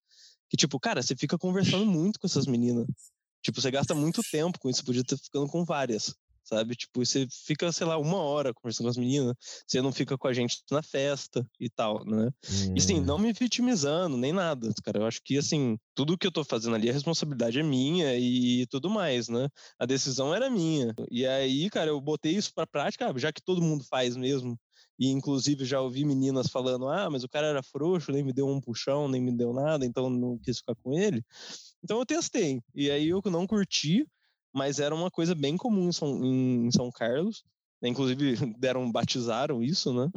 [0.49, 2.87] que, tipo, cara, você fica conversando muito com essas meninas.
[3.41, 6.75] Tipo, você gasta muito tempo com isso, podia estar ficando com várias, sabe?
[6.75, 9.35] Tipo, você fica, sei lá, uma hora conversando com as meninas,
[9.67, 12.29] você não fica com a gente na festa e tal, né?
[12.49, 12.73] Hum.
[12.75, 14.99] E assim, não me vitimizando, nem nada, cara.
[14.99, 18.65] Eu acho que, assim, tudo que eu tô fazendo ali, a responsabilidade é minha e
[18.67, 19.47] tudo mais, né?
[19.79, 20.93] A decisão era minha.
[21.11, 24.57] E aí, cara, eu botei isso pra prática, já que todo mundo faz mesmo,
[24.97, 28.47] e inclusive já ouvi meninas falando: ah, mas o cara era frouxo, nem me deu
[28.47, 31.23] um puxão, nem me deu nada, então não quis ficar com ele.
[31.83, 32.61] Então eu testei.
[32.73, 34.05] E aí eu não curti,
[34.53, 37.43] mas era uma coisa bem comum em São, em São Carlos.
[37.81, 40.09] Inclusive, deram, batizaram isso, né?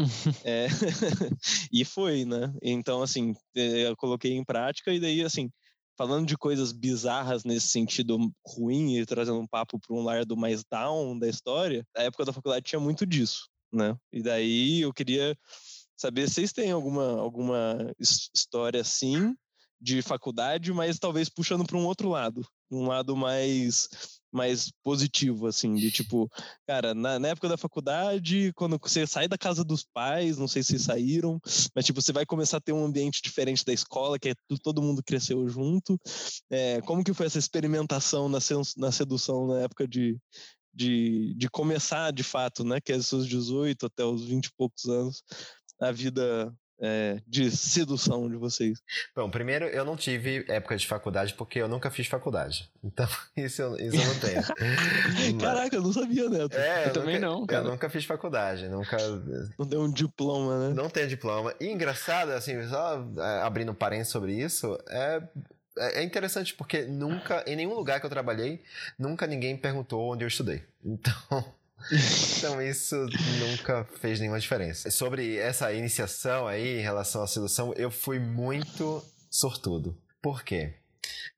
[0.45, 0.67] é,
[1.73, 2.53] e foi, né?
[2.61, 5.49] Então, assim, eh, eu coloquei em prática e daí, assim,
[5.97, 10.65] falando de coisas bizarras nesse sentido ruim e trazendo um papo para um lado mais
[10.65, 13.97] down da história, a época da faculdade tinha muito disso, né?
[14.13, 15.37] E daí eu queria
[15.97, 17.95] saber se vocês têm alguma, alguma
[18.35, 19.37] história assim
[19.83, 23.89] de faculdade, mas talvez puxando para um outro lado, um lado mais
[24.33, 26.27] mais positivo, assim, de tipo,
[26.67, 30.63] cara, na, na, época da faculdade, quando você sai da casa dos pais, não sei
[30.63, 31.39] se saíram,
[31.75, 34.81] mas tipo, você vai começar a ter um ambiente diferente da escola, que é todo
[34.81, 36.01] mundo cresceu junto.
[36.49, 38.39] É, como que foi essa experimentação na,
[38.79, 40.19] na sedução na época de,
[40.73, 44.53] de, de começar de fato, né, que é dos seus 18 até os 20 e
[44.57, 45.23] poucos anos,
[45.79, 46.51] a vida
[46.83, 48.83] é, de sedução de vocês?
[49.15, 52.69] Bom, primeiro, eu não tive época de faculdade porque eu nunca fiz faculdade.
[52.83, 55.39] Então, isso eu, isso eu não tenho.
[55.41, 56.57] Caraca, eu não sabia, Neto.
[56.57, 57.47] É, eu, eu também nunca, não.
[57.47, 57.65] Cara.
[57.65, 58.97] Eu nunca fiz faculdade, nunca.
[59.57, 60.75] Não tem um diploma, né?
[60.75, 61.55] Não tenho diploma.
[61.61, 65.23] E engraçado, assim, só é, abrindo um parênteses sobre isso, é,
[65.79, 68.61] é, é interessante porque nunca, em nenhum lugar que eu trabalhei,
[68.99, 70.65] nunca ninguém perguntou onde eu estudei.
[70.85, 71.62] Então.
[72.39, 72.97] Então isso
[73.39, 74.91] nunca fez nenhuma diferença.
[74.91, 79.97] Sobre essa iniciação aí em relação à sedução, eu fui muito sortudo.
[80.21, 80.75] Por quê?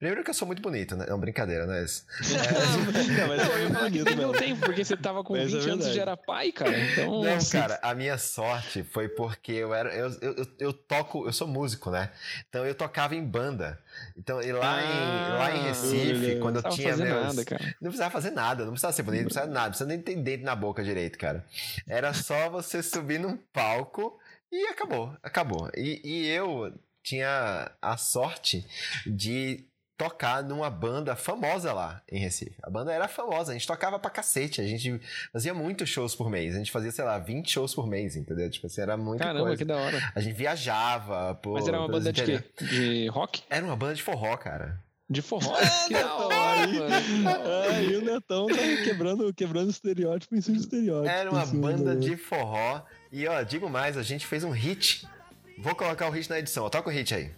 [0.04, 1.06] Primeiro que eu sou muito bonito, né?
[1.08, 1.82] É uma brincadeira, né?
[1.82, 1.86] É...
[3.16, 4.20] não, mas é bonito mesmo.
[4.20, 6.78] Não tem, porque você tava com mas 20 é anos e já era pai, cara.
[6.78, 7.58] Então, não, assim...
[7.58, 9.94] cara, a minha sorte foi porque eu era.
[9.94, 12.10] Eu, eu, eu, toco, eu sou músico, né?
[12.46, 13.82] Então eu tocava em banda.
[14.14, 17.24] Então, e lá, ah, em, lá em Recife, quando eu tinha meus.
[17.24, 17.64] Nada, cara.
[17.80, 20.16] Não precisava fazer nada, não precisava ser bonito, não precisava nada, não precisava nem ter
[20.16, 21.42] dente na boca direito, cara.
[21.88, 24.20] Era só você subir num palco
[24.52, 25.70] E acabou, acabou.
[25.74, 28.66] E, e eu tinha a sorte
[29.06, 29.64] de
[29.96, 32.56] tocar numa banda famosa lá em Recife.
[32.62, 35.00] A banda era famosa, a gente tocava pra cacete, a gente
[35.32, 38.50] fazia muitos shows por mês, a gente fazia, sei lá, 20 shows por mês, entendeu?
[38.50, 39.56] Tipo assim, era muito Caramba, coisa.
[39.56, 40.12] que da hora.
[40.14, 41.52] A gente viajava, pô.
[41.52, 42.44] Mas era uma banda de quê?
[42.60, 43.42] De rock?
[43.48, 44.82] Era uma banda de forró, cara.
[45.08, 45.54] De forró?
[45.86, 47.90] que da hora, mano.
[47.90, 48.54] e o Netão tá
[48.84, 51.08] quebrando, quebrando estereótipo em cima de estereótipo.
[51.14, 52.82] Era uma banda de forró.
[53.12, 55.06] E ó, digo mais, a gente fez um hit.
[55.58, 56.70] Vou colocar o hit na edição, ó.
[56.70, 57.30] Toca o hit aí.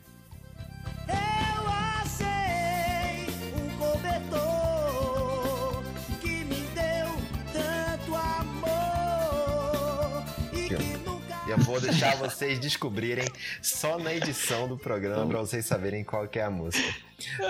[11.66, 13.26] Vou deixar vocês descobrirem
[13.60, 16.94] só na edição do programa para vocês saberem qual que é a música.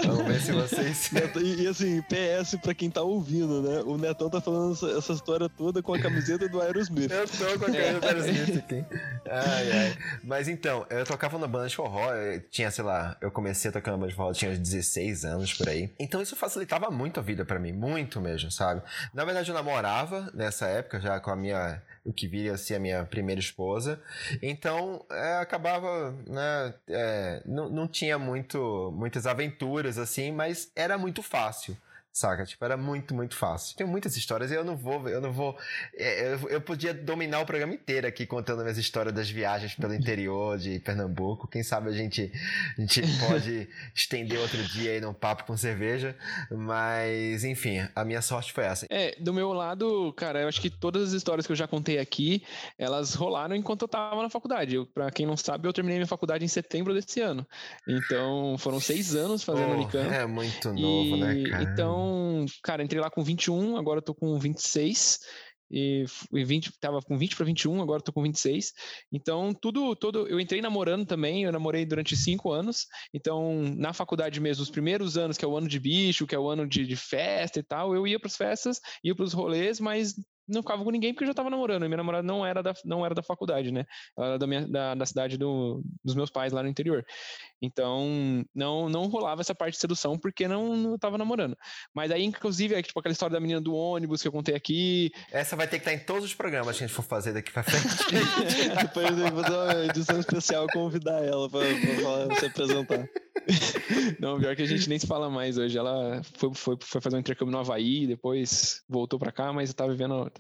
[0.04, 1.10] Vamos ver se vocês.
[1.42, 3.82] e, e, assim, PS pra quem tá ouvindo, né?
[3.84, 7.10] O Netão tá falando essa, essa, história toda com a camiseta do Aerosmith.
[7.10, 8.84] Eu tô com a camiseta do Aerosmith aqui.
[9.28, 9.98] Ai, ai.
[10.22, 12.10] Mas então, eu tocava na banda de forró,
[12.50, 15.52] tinha, sei lá, eu comecei a tocar na banda de forró, tinha uns 16 anos
[15.52, 15.92] por aí.
[15.98, 18.82] Então isso facilitava muito a vida para mim, muito mesmo, sabe?
[19.12, 22.76] Na verdade, eu namorava nessa época já com a minha o que viria a ser
[22.76, 24.00] a minha primeira esposa.
[24.40, 31.22] Então, é, acabava, né, é, não, não tinha muito, muitas aventuras assim, mas era muito
[31.22, 31.76] fácil.
[32.16, 32.46] Saca?
[32.46, 33.76] Tipo, era muito, muito fácil.
[33.76, 35.54] Tem muitas histórias e eu não vou, eu não vou.
[35.94, 39.92] É, eu, eu podia dominar o programa inteiro aqui contando minhas histórias das viagens pelo
[39.94, 41.46] interior de Pernambuco.
[41.46, 42.32] Quem sabe a gente,
[42.78, 46.16] a gente pode estender outro dia aí num papo com cerveja.
[46.50, 48.86] Mas, enfim, a minha sorte foi essa.
[48.88, 51.98] É, do meu lado, cara, eu acho que todas as histórias que eu já contei
[51.98, 52.42] aqui,
[52.78, 54.82] elas rolaram enquanto eu tava na faculdade.
[54.94, 57.46] Pra quem não sabe, eu terminei minha faculdade em setembro desse ano.
[57.86, 60.14] Então, foram seis anos fazendo oh, Unicamp.
[60.14, 61.62] É muito novo, né, e, né, cara?
[61.62, 65.18] Então, então, cara, entrei lá com 21, agora eu tô com 26.
[65.68, 68.72] E, e 20, tava com 20 para 21, agora tô com 26.
[69.10, 70.28] Então, tudo, todo.
[70.28, 72.86] Eu entrei namorando também, eu namorei durante cinco anos.
[73.12, 76.38] Então, na faculdade mesmo, os primeiros anos, que é o ano de bicho, que é
[76.38, 79.32] o ano de, de festa e tal, eu ia para as festas, ia para os
[79.32, 80.14] rolês, mas
[80.48, 81.84] não ficava com ninguém porque eu já tava namorando.
[81.84, 83.84] E minha namorada não era da, não era da faculdade, né?
[84.16, 87.04] Ela era da, minha, da, da cidade do, dos meus pais lá no interior.
[87.60, 91.56] Então, não não rolava essa parte de sedução porque não, não tava namorando.
[91.94, 95.10] Mas aí, inclusive, é tipo aquela história da menina do ônibus que eu contei aqui.
[95.30, 97.52] Essa vai ter que estar em todos os programas que a gente for fazer daqui
[97.52, 97.86] pra frente.
[98.82, 103.08] Depois eu vou fazer uma edição especial convidar ela pra, pra, falar, se apresentar.
[104.20, 105.76] Não, pior que a gente nem se fala mais hoje.
[105.76, 109.86] Ela foi, foi, foi fazer um intercâmbio no Havaí, depois voltou pra cá, mas tá
[109.86, 110.30] vivendo,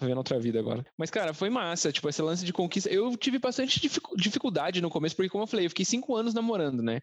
[0.00, 0.84] vivendo outra vida agora.
[0.96, 1.92] Mas, cara, foi massa.
[1.92, 2.88] Tipo, esse lance de conquista.
[2.90, 3.80] Eu tive bastante
[4.16, 7.00] dificuldade no começo, porque, como eu falei, eu fiquei cinco anos namorando, né?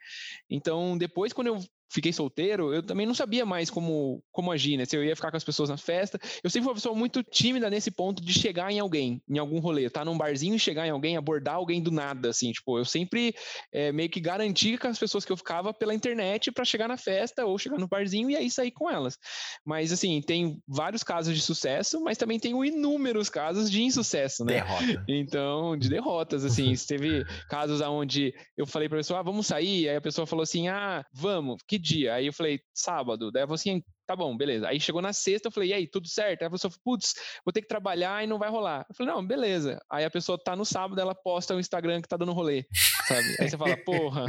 [0.49, 4.85] Então, depois, quando eu fiquei solteiro, eu também não sabia mais como, como agir, né?
[4.85, 6.19] Se eu ia ficar com as pessoas na festa.
[6.43, 9.59] Eu sempre fui uma pessoa muito tímida nesse ponto de chegar em alguém, em algum
[9.59, 12.51] rolê, tá num barzinho e chegar em alguém, abordar alguém do nada, assim.
[12.51, 13.35] Tipo, eu sempre
[13.73, 16.97] é, meio que garantia com as pessoas que eu ficava pela internet para chegar na
[16.97, 19.17] festa ou chegar no barzinho e aí sair com elas.
[19.65, 24.53] Mas, assim, tem vários casos de sucesso, mas também tem inúmeros casos de insucesso, né?
[24.53, 25.05] Derrota.
[25.07, 26.73] Então, de derrotas, assim.
[26.85, 30.67] teve casos onde eu falei pra pessoa, ah, vamos sair, aí a pessoa falou assim,
[30.67, 32.15] ah, vamos, que dia?
[32.15, 33.31] Aí eu falei, sábado.
[33.31, 34.67] Daí eu falei assim, tá bom, beleza.
[34.67, 36.41] Aí chegou na sexta, eu falei, e aí, tudo certo?
[36.41, 38.85] Aí a pessoa falou, putz, vou ter que trabalhar e não vai rolar.
[38.89, 39.79] Eu falei, não, beleza.
[39.89, 42.65] Aí a pessoa tá no sábado, ela posta o Instagram que tá dando rolê,
[43.07, 43.35] sabe?
[43.39, 44.25] Aí você fala, porra.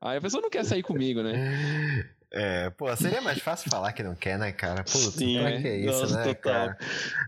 [0.00, 2.08] Aí a pessoa não quer sair comigo, né?
[2.32, 4.84] É, pô, seria mais fácil falar que não quer, né, cara?
[4.84, 6.52] Putz, Sim, é que é isso, nossa, né, total.
[6.52, 6.78] cara?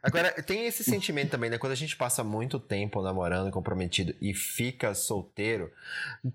[0.00, 1.58] Agora, tem esse sentimento também, né?
[1.58, 5.72] Quando a gente passa muito tempo namorando, comprometido e fica solteiro,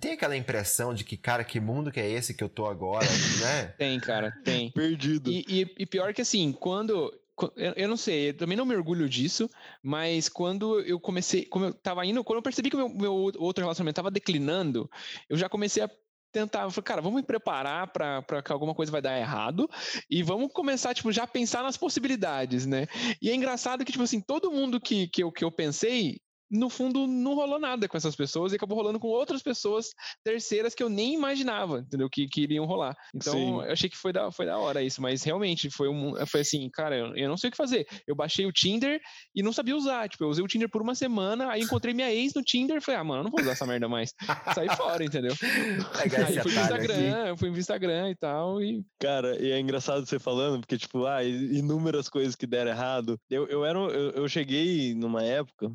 [0.01, 3.07] tem aquela impressão de que, cara, que mundo que é esse que eu tô agora,
[3.39, 3.73] né?
[3.77, 4.69] Tem, cara, tem.
[4.71, 5.31] Perdido.
[5.31, 7.13] E, e, e pior que assim, quando
[7.55, 9.49] eu não sei, eu também não me orgulho disso,
[9.83, 13.13] mas quando eu comecei, como eu tava indo, quando eu percebi que o meu, meu
[13.37, 14.89] outro relacionamento tava declinando,
[15.29, 15.89] eu já comecei a
[16.31, 19.69] tentar, eu falei, cara, vamos me preparar para que alguma coisa vai dar errado
[20.09, 22.87] e vamos começar, tipo, já pensar nas possibilidades, né?
[23.21, 26.19] E é engraçado que, tipo assim, todo mundo que, que, eu, que eu pensei,
[26.49, 29.87] no fundo não rolou nada com essas pessoas e acabou rolando com outras pessoas
[30.23, 32.09] terceiras que eu nem imaginava, entendeu?
[32.09, 32.95] Que, que iriam rolar.
[33.13, 33.53] Então, Sim.
[33.55, 36.69] eu achei que foi da, foi da hora isso, mas realmente foi, um, foi assim,
[36.69, 37.85] cara, eu, eu, não sei o que fazer.
[38.07, 38.99] Eu baixei o Tinder
[39.35, 40.07] e não sabia usar.
[40.09, 42.81] Tipo, eu usei o Tinder por uma semana, aí encontrei minha ex no Tinder e
[42.81, 44.13] falei, ah, mano, eu não vou usar essa merda mais.
[44.53, 45.33] Saí fora, entendeu?
[45.99, 46.09] aí
[46.41, 47.29] fui pro Instagram, aqui.
[47.29, 48.61] eu fui no Instagram e tal.
[48.61, 48.83] E...
[48.99, 53.19] Cara, e é engraçado você falando, porque, tipo, ah, inúmeras coisas que deram errado.
[53.29, 55.71] Eu, eu, era, eu, eu cheguei numa época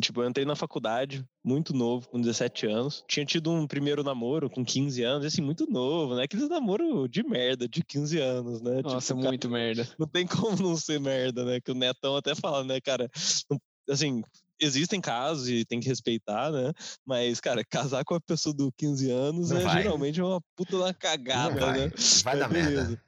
[0.00, 3.04] Tipo, eu entrei na faculdade, muito novo, com 17 anos.
[3.08, 6.24] Tinha tido um primeiro namoro com 15 anos, assim, muito novo, né?
[6.24, 8.82] Aqueles namoro de merda, de 15 anos, né?
[8.82, 9.88] Nossa, tipo, muito cara, merda.
[9.98, 11.60] Não tem como não ser merda, né?
[11.60, 13.10] Que o Netão até fala, né, cara?
[13.88, 14.22] assim,
[14.60, 16.72] existem casos e tem que respeitar, né?
[17.04, 19.82] Mas, cara, casar com a pessoa do 15 anos não é vai.
[19.82, 21.90] geralmente uma puta da cagada, né?
[22.22, 23.00] Vai dar merda.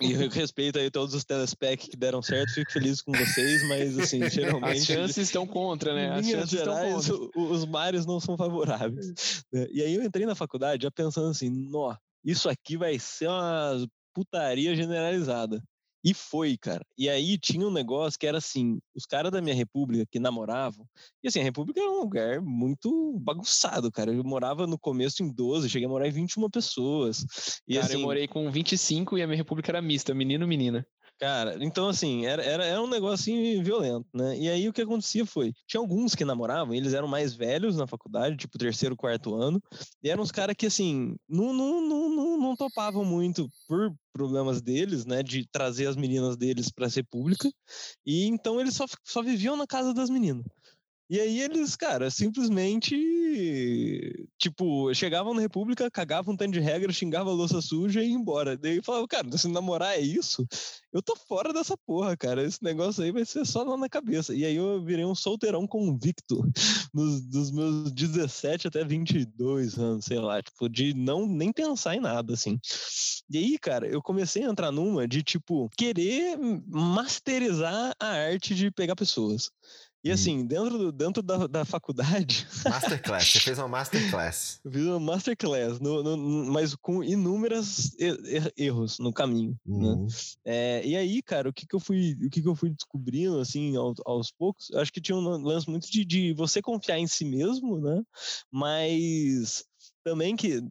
[0.00, 3.98] E eu respeito aí todos os telespec que deram certo, fico feliz com vocês, mas
[3.98, 4.80] assim, geralmente.
[4.80, 6.10] As chances estão contra, né?
[6.10, 7.40] As chances gerais, estão contra.
[7.40, 9.44] Os mares não são favoráveis.
[9.52, 9.66] Né?
[9.72, 13.86] E aí eu entrei na faculdade já pensando assim, nó, isso aqui vai ser uma
[14.14, 15.62] putaria generalizada.
[16.04, 16.84] E foi, cara.
[16.98, 20.86] E aí tinha um negócio que era assim: os caras da minha república que namoravam.
[21.22, 24.12] E assim, a república era um lugar muito bagunçado, cara.
[24.12, 27.24] Eu morava no começo em 12, cheguei a morar em 21 pessoas.
[27.66, 30.86] E cara, assim, eu morei com 25 e a minha república era mista, menino menina.
[31.18, 34.36] Cara, então assim, era, era, era um negócio assim, violento, né?
[34.36, 37.86] E aí o que acontecia foi, tinha alguns que namoravam, eles eram mais velhos na
[37.86, 39.62] faculdade, tipo terceiro, quarto ano,
[40.02, 44.60] e eram uns caras que assim, não, não, não, não, não topavam muito por problemas
[44.60, 47.48] deles, né, de trazer as meninas deles para ser pública,
[48.04, 50.44] e então eles só, só viviam na casa das meninas.
[51.14, 52.92] E aí eles, cara, simplesmente,
[54.36, 58.12] tipo, chegavam na República, cagavam um tanto de regra, xingavam a louça suja e ia
[58.12, 58.56] embora.
[58.56, 60.44] Daí falavam, cara, se namorar é isso,
[60.92, 62.42] eu tô fora dessa porra, cara.
[62.42, 64.34] Esse negócio aí vai ser só lá na cabeça.
[64.34, 66.42] E aí eu virei um solteirão convicto
[66.92, 72.00] nos, dos meus 17 até 22 anos, sei lá, tipo, de não nem pensar em
[72.00, 72.58] nada, assim.
[73.30, 78.68] E aí, cara, eu comecei a entrar numa de, tipo, querer masterizar a arte de
[78.72, 79.50] pegar pessoas.
[80.04, 80.14] E hum.
[80.14, 82.46] assim, dentro, do, dentro da, da faculdade.
[82.68, 84.60] Masterclass, você fez uma masterclass.
[84.62, 87.96] Eu fiz uma masterclass, no, no, mas com inúmeros
[88.54, 89.58] erros no caminho.
[89.64, 89.76] Né?
[89.76, 90.04] Uhum.
[90.04, 90.08] Né?
[90.44, 93.40] É, e aí, cara, o que, que eu fui, o que, que eu fui descobrindo,
[93.40, 96.98] assim, aos, aos poucos, eu acho que tinha um lance muito de, de você confiar
[96.98, 98.02] em si mesmo, né?
[98.52, 99.64] Mas
[100.04, 100.62] também que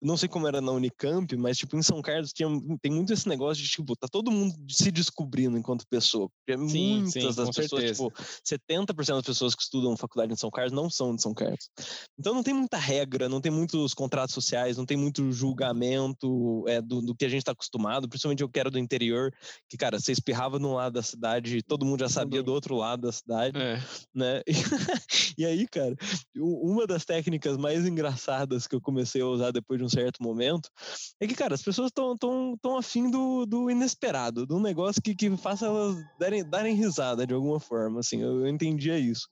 [0.00, 2.48] não sei como era na Unicamp, mas tipo em São Carlos tinha,
[2.82, 6.28] tem muito esse negócio de tipo, tá todo mundo se descobrindo enquanto pessoa.
[6.68, 8.04] Sim, Muitas sim, das pessoas, certeza.
[8.04, 8.12] tipo,
[8.46, 11.70] 70% das pessoas que estudam faculdade em São Carlos não são de São Carlos.
[12.18, 16.80] Então não tem muita regra, não tem muitos contratos sociais, não tem muito julgamento é,
[16.80, 19.32] do, do que a gente tá acostumado, principalmente eu que era do interior,
[19.68, 23.02] que, cara, você espirrava num lado da cidade, todo mundo já sabia do outro lado
[23.02, 23.80] da cidade, é.
[24.14, 24.42] né?
[24.46, 24.52] E,
[25.42, 25.96] e aí, cara,
[26.36, 30.70] uma das técnicas mais engraçadas que eu comecei a usar depois de um certo momento,
[31.20, 35.00] é que, cara, as pessoas estão tão, tão afim do, do inesperado, de um negócio
[35.00, 39.28] que, que faça elas darem, darem risada de alguma forma, assim, eu, eu entendia isso.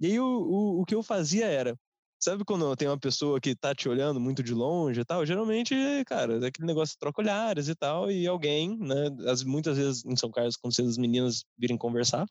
[0.00, 1.78] E aí o, o, o que eu fazia era,
[2.20, 5.24] sabe quando tem uma pessoa que tá te olhando muito de longe e tal?
[5.26, 5.74] Geralmente,
[6.06, 9.10] cara, é aquele negócio troca olhares e tal, e alguém, né?
[9.26, 12.26] As, muitas vezes em São Carlos, quando as meninas virem conversar,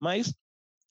[0.00, 0.32] mas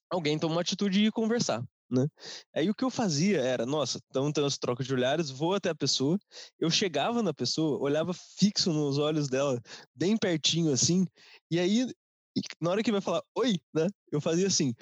[0.09, 2.07] alguém toma uma atitude de ir conversar né?
[2.55, 5.69] Aí o que eu fazia era, nossa, então tem as trocas de olhares, vou até
[5.69, 6.17] a pessoa,
[6.59, 9.59] eu chegava na pessoa, olhava fixo nos olhos dela,
[9.95, 11.05] bem pertinho assim,
[11.49, 11.87] e aí
[12.61, 13.87] na hora que vai falar oi, né?
[14.11, 14.73] Eu fazia assim.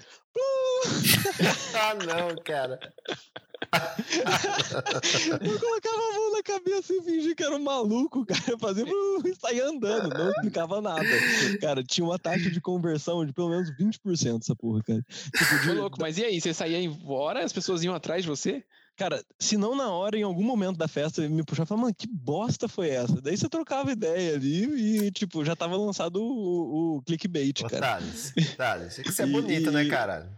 [1.76, 2.80] Ah, não, cara
[5.42, 8.58] eu colocava a mão na cabeça e fingia que era um maluco, cara.
[8.58, 11.06] Fazia e saía andando, não explicava nada.
[11.62, 15.06] Cara, tinha uma taxa de conversão de pelo menos 20% essa porra, cara.
[15.08, 15.72] Tipo, de...
[15.74, 16.40] louco, mas e aí?
[16.40, 18.64] Você saía embora as pessoas iam atrás de você?
[18.96, 21.96] Cara, se não na hora, em algum momento da festa, me puxava e falava, mano,
[21.98, 23.22] que bosta foi essa?
[23.22, 27.80] Daí você trocava ideia ali e, tipo, já tava lançado o, o clickbait, Ô, cara.
[27.80, 30.30] Thales, Thales, isso é bonito, né, cara?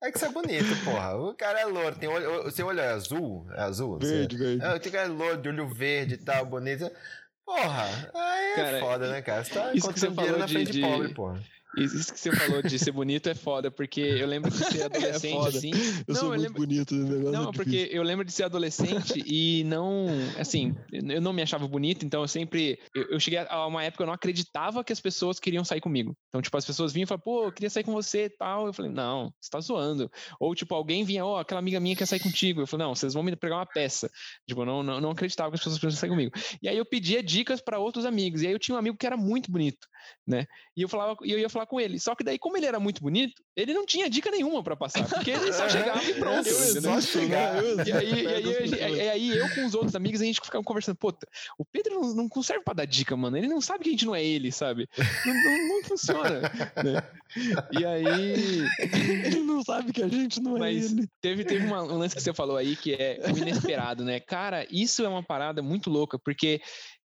[0.00, 1.16] É que isso é bonito, porra.
[1.16, 3.46] O cara é louro, tem olho, o seu olho é azul?
[3.52, 3.98] É azul?
[3.98, 4.44] Verde, você...
[4.44, 4.64] verde.
[4.64, 6.90] É, tem cara louro, de olho verde e tal, bonito.
[7.44, 9.42] Porra, aí é cara, foda, né, cara?
[9.42, 11.42] Você tá encontrando dinheiro na frente de, de pobre, porra.
[11.76, 14.84] Isso que você falou de ser bonito é foda, porque eu lembro de ser é
[14.84, 15.70] adolescente, é assim.
[16.06, 16.66] Eu não, sou eu muito lembro...
[16.66, 17.10] bonito, né?
[17.10, 20.06] negócio Não, é porque eu lembro de ser adolescente e não,
[20.38, 24.02] assim, eu não me achava bonito, então eu sempre, eu, eu, cheguei a uma época
[24.02, 26.16] eu não acreditava que as pessoas queriam sair comigo.
[26.28, 28.66] Então, tipo, as pessoas vinham e falavam, pô, eu queria sair com você e tal.
[28.66, 30.10] Eu falei, não, você tá zoando.
[30.40, 32.60] Ou, tipo, alguém vinha, ó, oh, aquela amiga minha quer sair contigo.
[32.60, 34.10] Eu falei, não, vocês vão me pegar uma peça.
[34.46, 36.32] Tipo, eu não, não, não acreditava que as pessoas queriam sair comigo.
[36.62, 38.42] E aí eu pedia dicas para outros amigos.
[38.42, 39.86] E aí eu tinha um amigo que era muito bonito,
[40.26, 40.46] né?
[40.76, 41.98] E eu falava, e eu ia falar com ele.
[41.98, 45.06] Só que daí como ele era muito bonito, ele não tinha dica nenhuma para passar,
[45.08, 46.48] porque ele só chegava e pronto.
[46.48, 47.62] Eu, só chegar.
[47.86, 50.96] E aí, e aí, e aí, eu com os outros amigos, a gente ficava conversando,
[50.96, 51.12] pô,
[51.58, 53.36] o Pedro não, não conserve pra dar dica, mano.
[53.36, 54.88] Ele não sabe que a gente não é ele, sabe?
[55.26, 56.40] Não, não, não funciona.
[56.84, 57.02] né?
[57.72, 58.64] E aí.
[59.24, 61.08] Ele não sabe que a gente não é Mas ele.
[61.20, 64.20] Teve, teve uma, um lance que você falou aí que é o inesperado, né?
[64.20, 66.60] Cara, isso é uma parada muito louca, porque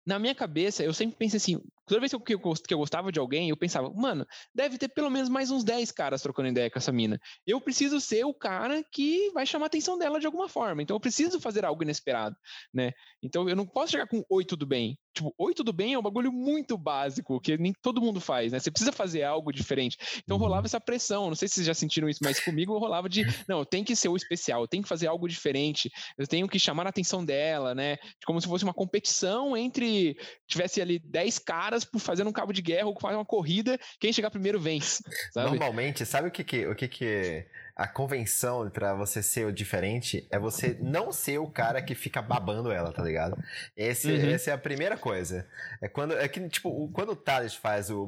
[0.05, 3.19] na minha cabeça, eu sempre pensei assim, Toda vez que eu, que eu gostava de
[3.19, 4.23] alguém, eu pensava, mano,
[4.53, 7.19] deve ter pelo menos mais uns 10 caras trocando ideia com essa mina.
[7.47, 10.83] Eu preciso ser o cara que vai chamar a atenção dela de alguma forma.
[10.83, 12.35] Então eu preciso fazer algo inesperado,
[12.71, 12.91] né?
[13.23, 14.99] Então eu não posso chegar com oi, tudo bem.
[15.15, 18.59] Tipo, oi, tudo bem é um bagulho muito básico, que nem todo mundo faz, né?
[18.59, 19.97] Você precisa fazer algo diferente.
[20.23, 20.43] Então uhum.
[20.43, 21.27] rolava essa pressão.
[21.27, 24.09] Não sei se vocês já sentiram isso, mas comigo rolava de, não, tenho que ser
[24.09, 27.73] o especial, eu tenho que fazer algo diferente, eu tenho que chamar a atenção dela,
[27.73, 27.97] né?
[28.25, 30.15] Como se fosse uma competição entre
[30.47, 34.13] tivesse ali 10 caras por fazendo um cabo de guerra ou fazer uma corrida, quem
[34.13, 35.03] chegar primeiro vence.
[35.31, 35.49] Sabe?
[35.51, 40.27] Normalmente, sabe o que que, o que que a convenção para você ser o diferente
[40.29, 43.41] é você não ser o cara que fica babando ela, tá ligado?
[43.75, 44.29] Esse, uhum.
[44.31, 45.47] Essa é a primeira coisa.
[45.81, 48.05] É quando, é que, tipo, quando o Thales faz o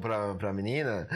[0.00, 1.08] pra, pra menina,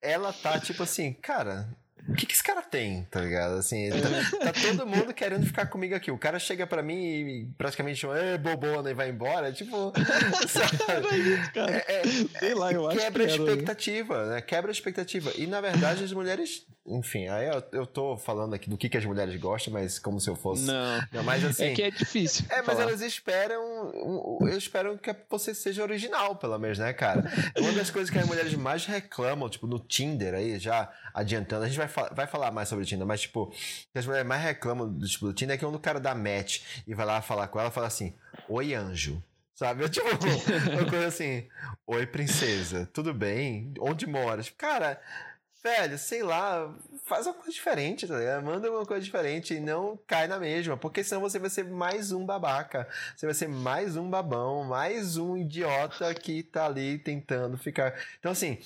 [0.00, 1.68] ela tá tipo assim, cara,
[2.08, 3.54] o que, que esse cara tem, tá ligado?
[3.54, 6.10] Assim, tá, tá, todo mundo querendo ficar comigo aqui.
[6.10, 9.52] O cara chega pra mim e praticamente chama, é bobona e vai embora.
[9.52, 9.92] Tipo,
[10.48, 11.06] sabe?
[11.56, 12.02] É, é,
[12.38, 14.40] Sei lá, eu acho quebra a expectativa, né?
[14.40, 15.32] Quebra a expectativa.
[15.36, 18.96] E na verdade as mulheres enfim, aí eu, eu tô falando aqui do que, que
[18.96, 20.64] as mulheres gostam, mas como se eu fosse.
[20.64, 21.06] Não.
[21.12, 21.66] não mas assim.
[21.66, 22.46] É que é difícil.
[22.48, 23.62] É, mas elas esperam.
[23.94, 27.30] Um, eles esperam que você seja original, pelo menos, né, cara?
[27.58, 31.68] Uma das coisas que as mulheres mais reclamam, tipo, no Tinder aí, já adiantando, a
[31.68, 33.52] gente vai, vai falar mais sobre o Tinder, mas, tipo,
[33.94, 36.62] as mulheres mais reclamam do, tipo, do Tinder é que quando o cara dá match
[36.86, 38.14] e vai lá falar com ela, fala assim:
[38.48, 39.22] Oi, anjo.
[39.54, 39.82] Sabe?
[39.82, 41.48] Eu, tipo, uma coisa assim:
[41.86, 43.72] Oi, princesa, tudo bem?
[43.80, 44.46] Onde moras?
[44.46, 45.00] Tipo, cara
[45.62, 46.72] velho, sei lá,
[47.04, 48.44] faz uma coisa diferente, tá ligado?
[48.44, 52.12] Manda uma coisa diferente e não cai na mesma, porque senão você vai ser mais
[52.12, 57.58] um babaca, você vai ser mais um babão, mais um idiota que tá ali tentando
[57.58, 57.94] ficar.
[58.18, 58.58] Então, assim,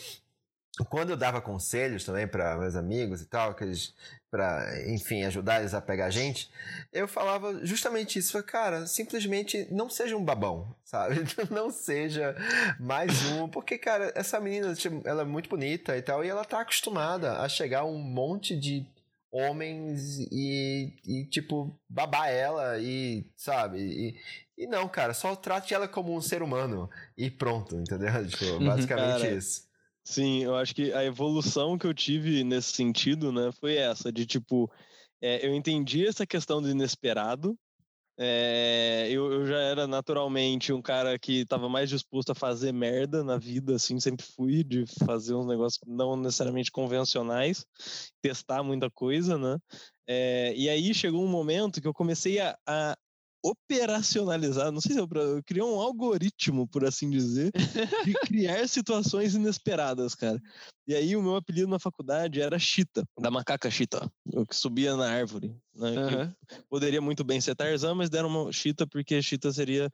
[0.89, 3.95] quando eu dava conselhos também para meus amigos e tal, que eles
[4.33, 6.51] para, enfim, ajudar eles a pegar a gente,
[6.91, 8.43] eu falava justamente isso.
[8.43, 11.17] Cara, simplesmente não seja um babão, sabe?
[11.51, 12.35] Não seja
[12.81, 13.47] mais um.
[13.47, 17.41] Porque, cara, essa menina, tipo, ela é muito bonita e tal, e ela tá acostumada
[17.41, 18.87] a chegar um monte de
[19.31, 23.79] homens e, e tipo, babar ela e, sabe?
[23.79, 24.17] E,
[24.65, 28.11] e não, cara, só trate ela como um ser humano e pronto, entendeu?
[28.29, 28.67] Tipo, uhum.
[28.67, 29.72] basicamente isso.
[30.05, 34.27] Sim, eu acho que a evolução que eu tive nesse sentido, né, foi essa, de
[34.27, 34.71] tipo,
[35.21, 37.57] é, eu entendi essa questão do inesperado,
[38.19, 43.25] é, eu, eu, já era naturalmente um cara que estava mais disposto a fazer merda
[43.25, 47.65] na vida, assim, sempre fui de fazer uns negócios não necessariamente convencionais,
[48.21, 49.59] testar muita coisa, né?
[50.07, 52.97] É, e aí chegou um momento que eu comecei a, a
[53.43, 57.51] operacionalizar, não sei se eu, eu criei um algoritmo, por assim dizer,
[58.05, 60.41] de criar situações inesperadas, cara.
[60.87, 64.97] E aí o meu apelido na faculdade era Chita, da macaca Chita, o que subia
[64.97, 65.57] na árvore.
[65.75, 65.91] Né?
[65.91, 66.35] Uhum.
[66.69, 69.91] Poderia muito bem ser Tarzan, mas deram uma Chita porque Chita seria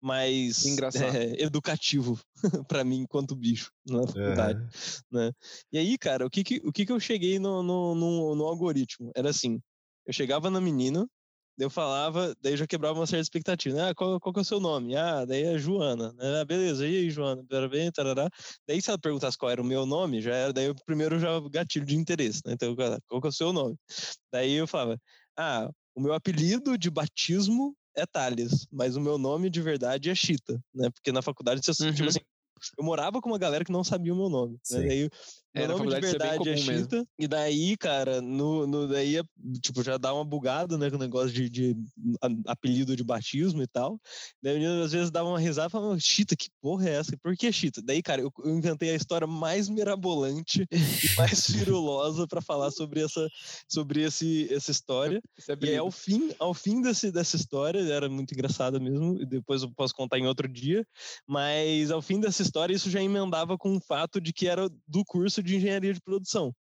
[0.00, 0.64] mais
[0.96, 2.18] é, educativo
[2.68, 4.60] para mim enquanto bicho na faculdade.
[4.60, 5.20] Uhum.
[5.20, 5.32] Né?
[5.72, 8.44] E aí, cara, o que que, o que, que eu cheguei no, no, no, no
[8.44, 9.12] algoritmo?
[9.14, 9.60] Era assim,
[10.06, 11.06] eu chegava na menina,
[11.58, 13.90] eu falava, daí já quebrava uma certa expectativa, né?
[13.90, 14.96] Ah, qual, qual que é o seu nome?
[14.96, 16.14] Ah, daí é Joana.
[16.18, 17.44] Ah, beleza, e aí, Joana?
[17.48, 18.28] Parabéns, tarará.
[18.66, 21.28] Daí se ela perguntasse qual era o meu nome, já era, daí o primeiro já
[21.50, 22.54] gatilho de interesse, né?
[22.54, 22.74] Então,
[23.06, 23.76] qual que é o seu nome?
[24.32, 24.98] Daí eu falava,
[25.36, 30.14] ah, o meu apelido de batismo é Thales, mas o meu nome de verdade é
[30.14, 30.90] Chita, né?
[30.90, 31.94] Porque na faculdade você, tipo uhum.
[31.94, 32.20] tipo assim,
[32.78, 34.58] eu morava com uma galera que não sabia o meu nome.
[34.70, 34.80] Né?
[34.86, 35.10] Daí,
[35.54, 36.96] meu é, nome de verdade é Chita.
[36.96, 37.08] Mesmo.
[37.18, 39.20] E daí, cara, no, no, daí,
[39.60, 40.88] tipo, já dá uma bugada, né?
[40.88, 41.76] Com o negócio de, de
[42.46, 44.00] apelido de batismo e tal.
[44.42, 47.16] Daí, às vezes, dava uma risada e falava, Chita, que porra é essa?
[47.22, 47.82] Por que Chita?
[47.82, 53.02] Daí, cara, eu, eu inventei a história mais mirabolante e mais firulosa para falar sobre
[53.02, 53.28] essa,
[53.68, 55.20] sobre esse, essa história.
[55.48, 59.62] É e ao fim, ao fim desse, dessa história, era muito engraçada mesmo, e depois
[59.62, 60.86] eu posso contar em outro dia,
[61.26, 65.04] mas ao fim dessa história, isso já emendava com o fato de que era do
[65.04, 66.54] curso de engenharia de produção.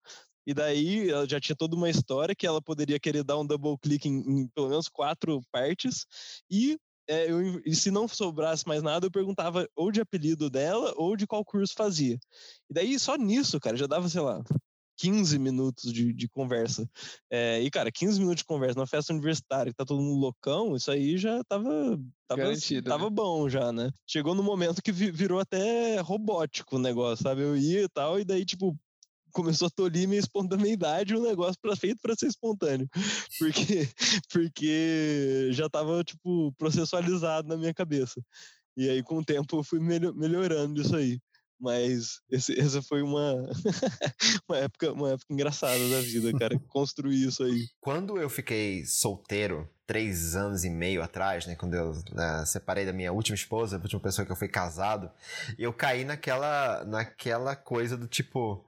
[0.45, 3.77] E daí ela já tinha toda uma história que ela poderia querer dar um double
[3.79, 6.05] click em, em pelo menos quatro partes.
[6.49, 6.77] E,
[7.07, 11.15] é, eu, e se não sobrasse mais nada, eu perguntava ou de apelido dela ou
[11.15, 12.17] de qual curso fazia.
[12.69, 14.41] E daí só nisso, cara, já dava, sei lá,
[14.99, 16.87] 15 minutos de, de conversa.
[17.31, 20.75] É, e, cara, 15 minutos de conversa numa festa universitária que tá todo mundo loucão,
[20.75, 21.97] isso aí já tava.
[22.27, 23.09] Tava, Garantido, tava né?
[23.09, 23.89] bom já, né?
[24.05, 27.41] Chegou no momento que virou até robótico o negócio, sabe?
[27.41, 28.77] Eu ia e tal, e daí, tipo,
[29.31, 32.87] começou a tolir minha espontaneidade um negócio pra, feito para ser espontâneo.
[33.39, 33.87] Porque,
[34.31, 38.21] porque já tava, tipo, processualizado na minha cabeça.
[38.75, 41.19] E aí, com o tempo, eu fui melhorando isso aí.
[41.59, 43.33] Mas esse, essa foi uma,
[44.47, 46.57] uma, época, uma época engraçada da vida, cara.
[46.69, 47.67] Construir isso aí.
[47.81, 51.55] Quando eu fiquei solteiro, três anos e meio atrás, né?
[51.55, 55.11] Quando eu né, separei da minha última esposa, a última pessoa que eu fui casado,
[55.57, 58.65] eu caí naquela, naquela coisa do tipo,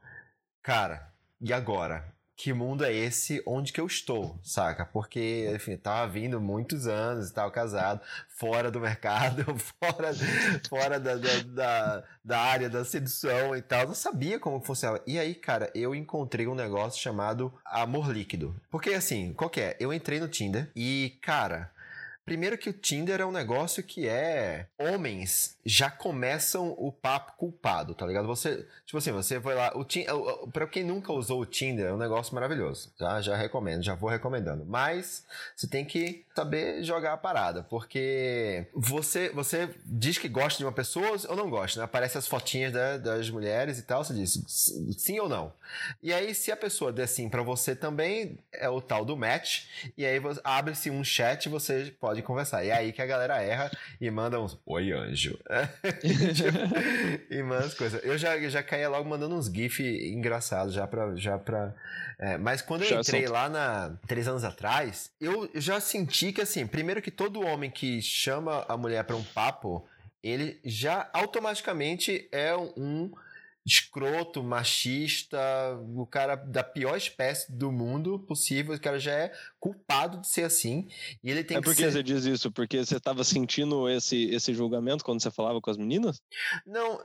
[0.61, 2.13] cara, e agora?
[2.41, 4.83] Que mundo é esse onde que eu estou, saca?
[4.83, 9.45] Porque, enfim, tava vindo muitos anos e tal, casado, fora do mercado,
[9.79, 10.11] fora,
[10.67, 15.03] fora da, da, da, área da sedução e tal, não sabia como funcionava.
[15.05, 18.55] E aí, cara, eu encontrei um negócio chamado amor líquido.
[18.71, 19.77] Porque, assim, qual que é?
[19.79, 21.69] Eu entrei no Tinder e, cara
[22.26, 24.67] Primeiro que o Tinder é um negócio que é.
[24.78, 28.28] Homens já começam o papo culpado, tá ligado?
[28.28, 28.65] Você.
[28.86, 29.72] Tipo assim, você vai lá.
[29.76, 30.13] O Tinder,
[30.53, 32.91] pra quem nunca usou o Tinder, é um negócio maravilhoso.
[32.97, 33.22] Tá?
[33.22, 34.65] Já recomendo, já vou recomendando.
[34.65, 37.63] Mas você tem que saber jogar a parada.
[37.63, 41.86] Porque você, você diz que gosta de uma pessoa ou não gosta, né?
[41.86, 44.03] Aparece as fotinhas da, das mulheres e tal.
[44.03, 44.41] Você diz
[44.97, 45.53] sim ou não.
[46.03, 49.63] E aí, se a pessoa der sim pra você também, é o tal do match.
[49.97, 52.64] E aí abre-se um chat e você pode pode conversar.
[52.64, 55.39] E é aí que a galera erra e manda uns Oi, anjo.
[57.30, 58.03] e manda as coisas.
[58.03, 61.16] Eu já, já caía logo mandando uns GIF engraçados já pra.
[61.16, 61.74] Já pra
[62.20, 66.68] é, mas quando eu entrei lá na três anos atrás, eu já senti que assim,
[66.68, 69.88] primeiro que todo homem que chama a mulher para um papo,
[70.22, 73.12] ele já automaticamente é um
[73.66, 75.39] escroto, machista,
[75.95, 80.43] o cara da pior espécie do mundo possível, o cara já é culpado de ser
[80.43, 80.88] assim.
[81.24, 81.91] E ele tem é porque ser...
[81.91, 82.51] você diz isso?
[82.51, 86.22] Porque você estava sentindo esse, esse julgamento quando você falava com as meninas?
[86.66, 86.99] Não,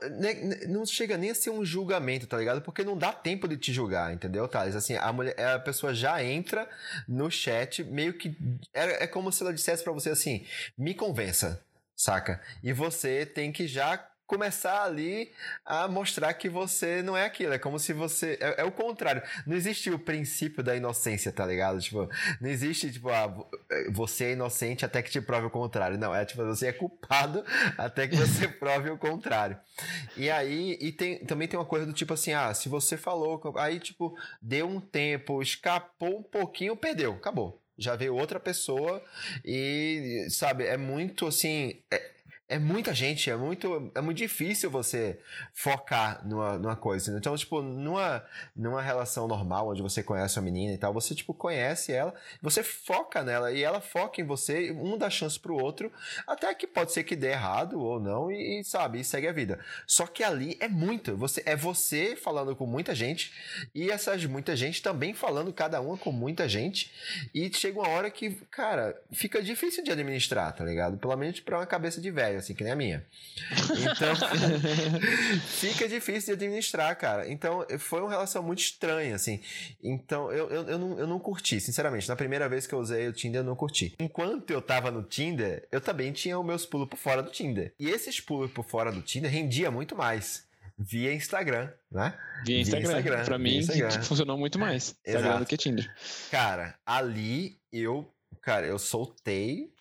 [0.67, 2.61] não chega nem a ser um julgamento, tá ligado?
[2.61, 4.75] Porque não dá tempo de te julgar, entendeu, Thales?
[4.75, 6.67] Assim, a, mulher, a pessoa já entra
[7.07, 8.35] no chat meio que.
[8.73, 10.43] É, é como se ela dissesse para você assim:
[10.77, 11.61] me convença,
[11.95, 12.41] saca?
[12.63, 15.31] E você tem que já começar ali
[15.65, 17.53] a mostrar que você não é aquilo.
[17.53, 18.37] É como se você.
[18.39, 19.23] É, é, o contrário.
[19.45, 21.79] Não existe o princípio da inocência, tá ligado?
[21.79, 22.07] Tipo,
[22.41, 23.33] não existe, tipo, ah,
[23.89, 25.97] você é inocente até que te prove o contrário.
[25.97, 27.43] Não, é tipo, você é culpado
[27.77, 29.57] até que você prove o contrário.
[30.17, 33.41] E aí, e tem, também tem uma coisa do tipo assim, ah, se você falou,
[33.57, 39.03] aí, tipo, deu um tempo, escapou um pouquinho, perdeu, acabou já veio outra pessoa
[39.45, 41.79] e, sabe, é muito assim.
[41.91, 42.16] É,
[42.49, 45.19] é muita gente, é muito, é muito difícil você
[45.53, 47.17] focar numa, numa coisa.
[47.17, 48.23] Então, tipo, numa,
[48.55, 52.63] numa relação normal, onde você conhece uma menina e tal, você, tipo, conhece ela, você
[52.63, 55.91] foca nela e ela foca em você, um dá chance pro outro,
[56.25, 59.33] até que pode ser que dê errado ou não, e, e sabe, e segue a
[59.33, 59.59] vida.
[59.85, 63.33] Só que ali é muito, você, é você falando com muita gente,
[63.75, 66.93] e essas muita gente também falando cada uma com muita gente,
[67.33, 70.97] e chega uma hora que, cara, fica difícil de administrar, tá ligado?
[70.97, 73.05] Pelo menos pra uma cabeça de velho assim, que nem a minha.
[73.97, 74.15] Então,
[75.47, 77.29] fica difícil de administrar, cara.
[77.29, 79.39] Então, foi uma relação muito estranha, assim.
[79.83, 82.07] Então, eu, eu, eu, não, eu não curti, sinceramente.
[82.07, 83.93] Na primeira vez que eu usei o Tinder, eu não curti.
[83.99, 87.73] Enquanto eu tava no Tinder, eu também tinha os meus pulos por fora do Tinder.
[87.79, 92.13] E esses pulos por fora do Tinder rendia muito mais via Instagram, né?
[92.45, 92.87] Via Instagram.
[92.87, 94.01] Via Instagram pra mim, Instagram.
[94.03, 94.95] funcionou muito mais.
[95.05, 95.39] Instagram Exato.
[95.39, 95.95] do que Tinder.
[96.29, 98.07] Cara, ali eu,
[98.41, 99.73] cara, eu soltei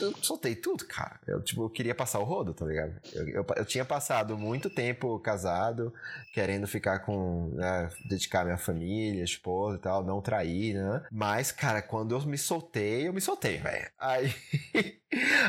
[0.00, 1.20] eu soltei tudo, cara.
[1.26, 2.94] Eu, tipo, eu queria passar o rodo, tá ligado?
[3.12, 5.92] Eu, eu, eu tinha passado muito tempo casado,
[6.32, 11.02] querendo ficar com, né, dedicar minha família, esposa e tal, não trair, né?
[11.10, 13.90] Mas, cara, quando eu me soltei, eu me soltei, velho.
[13.98, 14.34] Aí,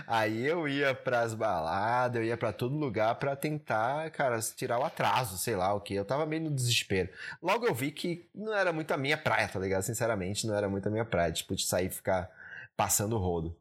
[0.05, 4.83] aí eu ia pras baladas, eu ia para todo lugar para tentar, cara, tirar o
[4.83, 5.93] atraso, sei lá o que.
[5.93, 7.09] Eu tava meio no desespero.
[7.41, 9.83] Logo eu vi que não era muito a minha praia, tá ligado?
[9.83, 12.29] Sinceramente, não era muito a minha praia, tipo, de sair e ficar
[12.75, 13.55] passando o rodo.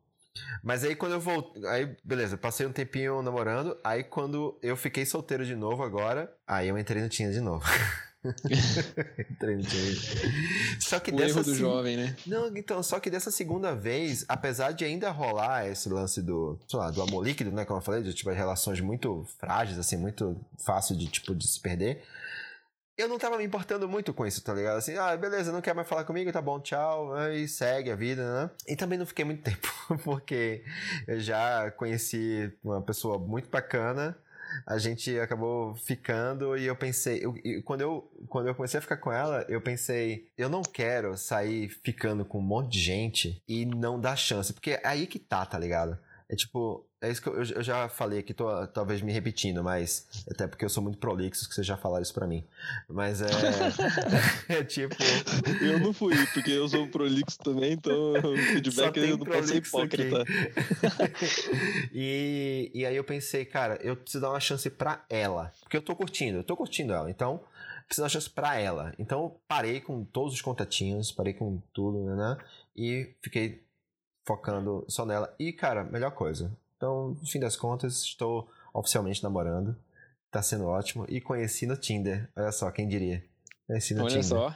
[0.63, 1.67] Mas aí quando eu voltei.
[1.67, 3.77] Aí, beleza, passei um tempinho namorando.
[3.83, 7.65] Aí quando eu fiquei solteiro de novo agora, aí eu entrei no Tinha de novo.
[9.31, 9.63] entrei no.
[10.81, 11.39] Só que o dessa.
[11.39, 12.17] Erro do jovem, né?
[12.27, 16.79] Não, então, só que dessa segunda vez, apesar de ainda rolar esse lance do, sei
[16.79, 17.65] lá, do amor líquido, né?
[17.65, 21.61] Como eu falei, de tipo, relações muito frágeis, assim, muito fácil de, tipo, de se
[21.61, 22.03] perder
[22.99, 24.77] eu não tava me importando muito com isso, tá ligado?
[24.77, 28.43] Assim, ah, beleza, não quer mais falar comigo, tá bom, tchau, aí segue a vida,
[28.43, 28.51] né?
[28.67, 29.69] E também não fiquei muito tempo,
[30.03, 30.65] porque
[31.07, 34.19] eu já conheci uma pessoa muito bacana,
[34.67, 37.35] a gente acabou ficando e eu pensei, eu,
[37.65, 41.69] quando, eu, quando eu comecei a ficar com ela, eu pensei, eu não quero sair
[41.69, 45.47] ficando com um monte de gente e não dar chance, porque é aí que tá,
[45.47, 45.99] tá ligado?
[46.31, 50.07] É tipo, é isso que eu, eu já falei aqui, tô talvez me repetindo, mas
[50.31, 52.45] até porque eu sou muito prolixo, que vocês já falaram isso pra mim.
[52.87, 53.29] Mas é,
[54.61, 54.95] é tipo.
[55.63, 59.57] Eu não fui, porque eu sou prolixo também, então o feedback eu não posso ser
[59.57, 60.25] hipócrita.
[61.95, 65.51] e, e aí eu pensei, cara, eu preciso dar uma chance pra ela.
[65.63, 67.11] Porque eu tô curtindo, eu tô curtindo ela.
[67.11, 67.41] Então,
[67.87, 68.93] preciso dar uma chance pra ela.
[68.99, 72.37] Então, parei com todos os contatinhos, parei com tudo, né?
[72.77, 73.67] E fiquei
[74.29, 75.35] focando só nela.
[75.39, 76.53] E, cara, melhor coisa.
[76.77, 79.75] Então, no fim das contas, estou oficialmente namorando.
[80.31, 81.07] Tá sendo ótimo.
[81.09, 82.29] E conheci no Tinder.
[82.37, 83.25] Olha só, quem diria.
[83.67, 84.25] Conheci no Olha Tinder.
[84.25, 84.55] só.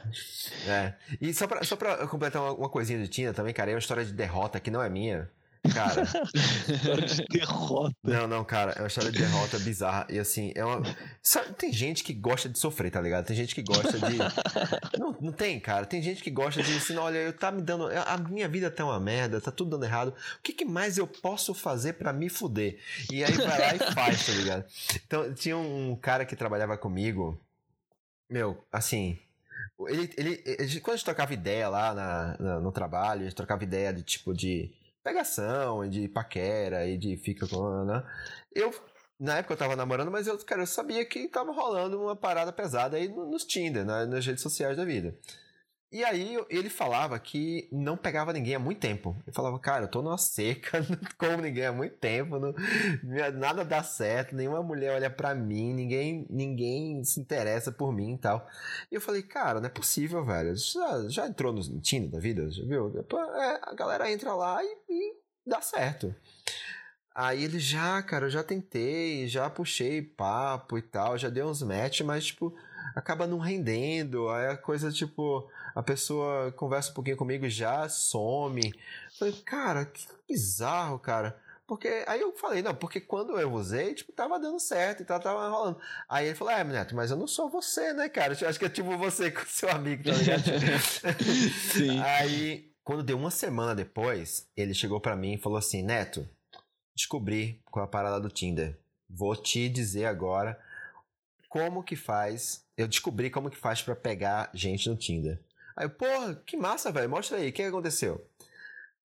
[0.67, 0.93] É.
[1.19, 3.79] E só pra, só pra completar uma, uma coisinha do Tinder também, cara, é uma
[3.79, 5.27] história de derrota que não é minha.
[5.71, 6.03] Cara.
[6.03, 7.95] história de derrota.
[8.03, 10.05] Não, não, cara, é uma história de derrota bizarra.
[10.09, 10.81] E assim, é uma.
[11.21, 13.25] Sabe, tem gente que gosta de sofrer, tá ligado?
[13.25, 14.17] Tem gente que gosta de.
[14.99, 15.85] não, não tem, cara.
[15.85, 17.87] Tem gente que gosta de assim, olha, eu tá me dando.
[17.87, 20.09] A minha vida tá uma merda, tá tudo dando errado.
[20.09, 22.77] O que, que mais eu posso fazer para me fuder?
[23.11, 24.65] E aí vai lá e faz, tá ligado?
[25.05, 27.39] Então, tinha um cara que trabalhava comigo.
[28.29, 29.17] Meu, assim,
[29.87, 33.35] ele, ele, ele, quando a gente trocava ideia lá na, na, no trabalho, a gente
[33.35, 34.71] trocava ideia de tipo de
[35.03, 37.85] pegação, e de paquera, e de fica com.
[37.85, 38.03] Né?
[38.53, 38.73] Eu,
[39.19, 42.51] na época eu tava namorando, mas eu, cara, eu sabia que tava rolando uma parada
[42.51, 45.15] pesada aí nos Tinder, né, nas redes sociais da vida.
[45.93, 49.15] E aí ele falava que não pegava ninguém há muito tempo.
[49.27, 52.51] Ele falava, cara, eu tô numa seca, não como ninguém há muito tempo, não,
[53.35, 58.17] nada dá certo, nenhuma mulher olha para mim, ninguém ninguém se interessa por mim e
[58.17, 58.47] tal.
[58.91, 60.55] E eu falei, cara, não é possível, velho.
[60.55, 62.91] Já, já entrou no Tinder da vida, já viu?
[63.35, 65.13] É, a galera entra lá e, e
[65.45, 66.15] dá certo.
[67.13, 71.61] Aí ele já, cara, eu já tentei, já puxei papo e tal, já dei uns
[71.61, 72.51] match, mas tipo,
[72.95, 74.29] acaba não rendendo.
[74.29, 78.73] Aí a coisa, tipo, a pessoa conversa um pouquinho comigo e já some.
[79.17, 81.39] falei, cara, que bizarro, cara.
[81.65, 85.23] Porque aí eu falei, não, porque quando eu usei, tipo, tava dando certo e tava,
[85.23, 85.79] tava rolando.
[86.09, 88.37] Aí ele falou, é, Neto, mas eu não sou você, né, cara?
[88.39, 90.43] Eu acho que é tipo você com seu amigo, tá ligado?
[91.71, 91.99] Sim.
[92.01, 96.27] Aí, quando deu uma semana depois, ele chegou para mim e falou assim, Neto,
[96.95, 98.77] descobri com a parada do Tinder.
[99.09, 100.59] Vou te dizer agora
[101.53, 102.65] como que faz.
[102.75, 105.39] Eu descobri como que faz para pegar gente no Tinder.
[105.77, 107.07] Aí, porra, que massa, velho.
[107.07, 108.27] Mostra aí, o que aconteceu?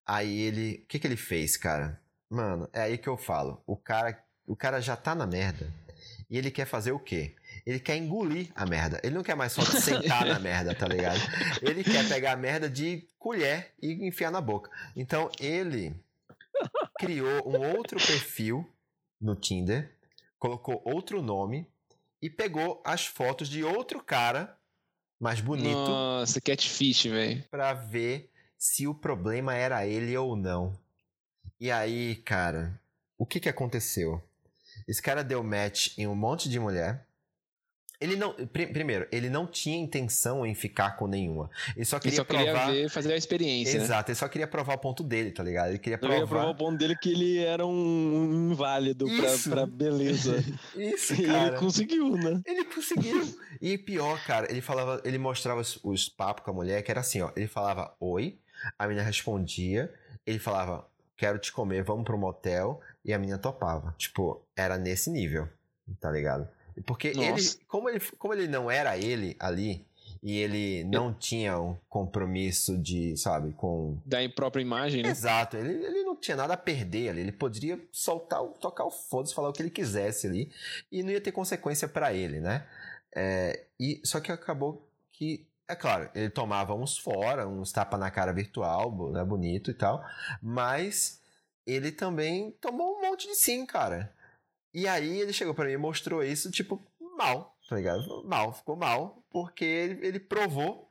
[0.06, 0.80] Aí ele.
[0.82, 2.00] O que, que ele fez, cara?
[2.30, 3.62] Mano, é aí que eu falo.
[3.66, 5.70] O cara, o cara já tá na merda.
[6.30, 7.36] E ele quer fazer o quê?
[7.66, 8.98] Ele quer engolir a merda.
[9.04, 11.20] Ele não quer mais só sentar na merda, tá ligado?
[11.60, 14.70] Ele quer pegar a merda de colher e enfiar na boca.
[14.96, 15.94] Então ele
[16.98, 18.66] criou um outro perfil
[19.20, 19.94] no Tinder,
[20.38, 21.66] colocou outro nome
[22.20, 24.58] e pegou as fotos de outro cara
[25.18, 25.76] mais bonito.
[25.76, 27.44] Nossa, catfish, velho.
[27.50, 30.78] Pra ver se o problema era ele ou não.
[31.60, 32.80] E aí, cara,
[33.16, 34.22] o que que aconteceu?
[34.86, 37.07] Esse cara deu match em um monte de mulher.
[38.00, 38.32] Ele não.
[38.32, 41.50] Pr primeiro, ele não tinha intenção em ficar com nenhuma.
[41.74, 42.66] Ele só queria, ele só provar...
[42.66, 43.76] queria ver, fazer a experiência.
[43.76, 43.84] Né?
[43.84, 44.12] Exato, né?
[44.12, 45.70] ele só queria provar o ponto dele, tá ligado?
[45.70, 46.16] Ele queria provar.
[46.16, 50.44] Ele provar o ponto dele que ele era um inválido pra, pra, beleza.
[50.76, 51.48] Isso, cara.
[51.48, 52.40] Ele conseguiu, né?
[52.46, 53.38] Ele conseguiu.
[53.60, 57.00] E pior, cara, ele falava, ele mostrava os, os papos com a mulher, que era
[57.00, 57.32] assim, ó.
[57.34, 58.38] Ele falava oi,
[58.78, 59.92] a menina respondia,
[60.24, 60.86] ele falava,
[61.16, 63.92] quero te comer, vamos pro motel, e a menina topava.
[63.98, 65.48] Tipo, era nesse nível,
[66.00, 66.48] tá ligado?
[66.86, 69.86] Porque ele como, ele, como ele não era ele ali,
[70.22, 73.98] e ele não tinha um compromisso de, sabe, com.
[74.04, 75.10] Da própria imagem, né?
[75.10, 77.20] Exato, ele, ele não tinha nada a perder ali.
[77.20, 80.50] Ele poderia soltar, tocar o foda-se, falar o que ele quisesse ali,
[80.90, 82.66] e não ia ter consequência para ele, né?
[83.14, 85.46] É, e, só que acabou que.
[85.70, 90.02] É claro, ele tomava uns fora, uns tapa na cara virtual, né, bonito e tal,
[90.42, 91.20] mas
[91.66, 94.10] ele também tomou um monte de sim, cara.
[94.72, 96.82] E aí ele chegou para mim e mostrou isso, tipo,
[97.16, 98.24] mal, tá ligado?
[98.24, 100.90] Mal, ficou mal, porque ele, ele provou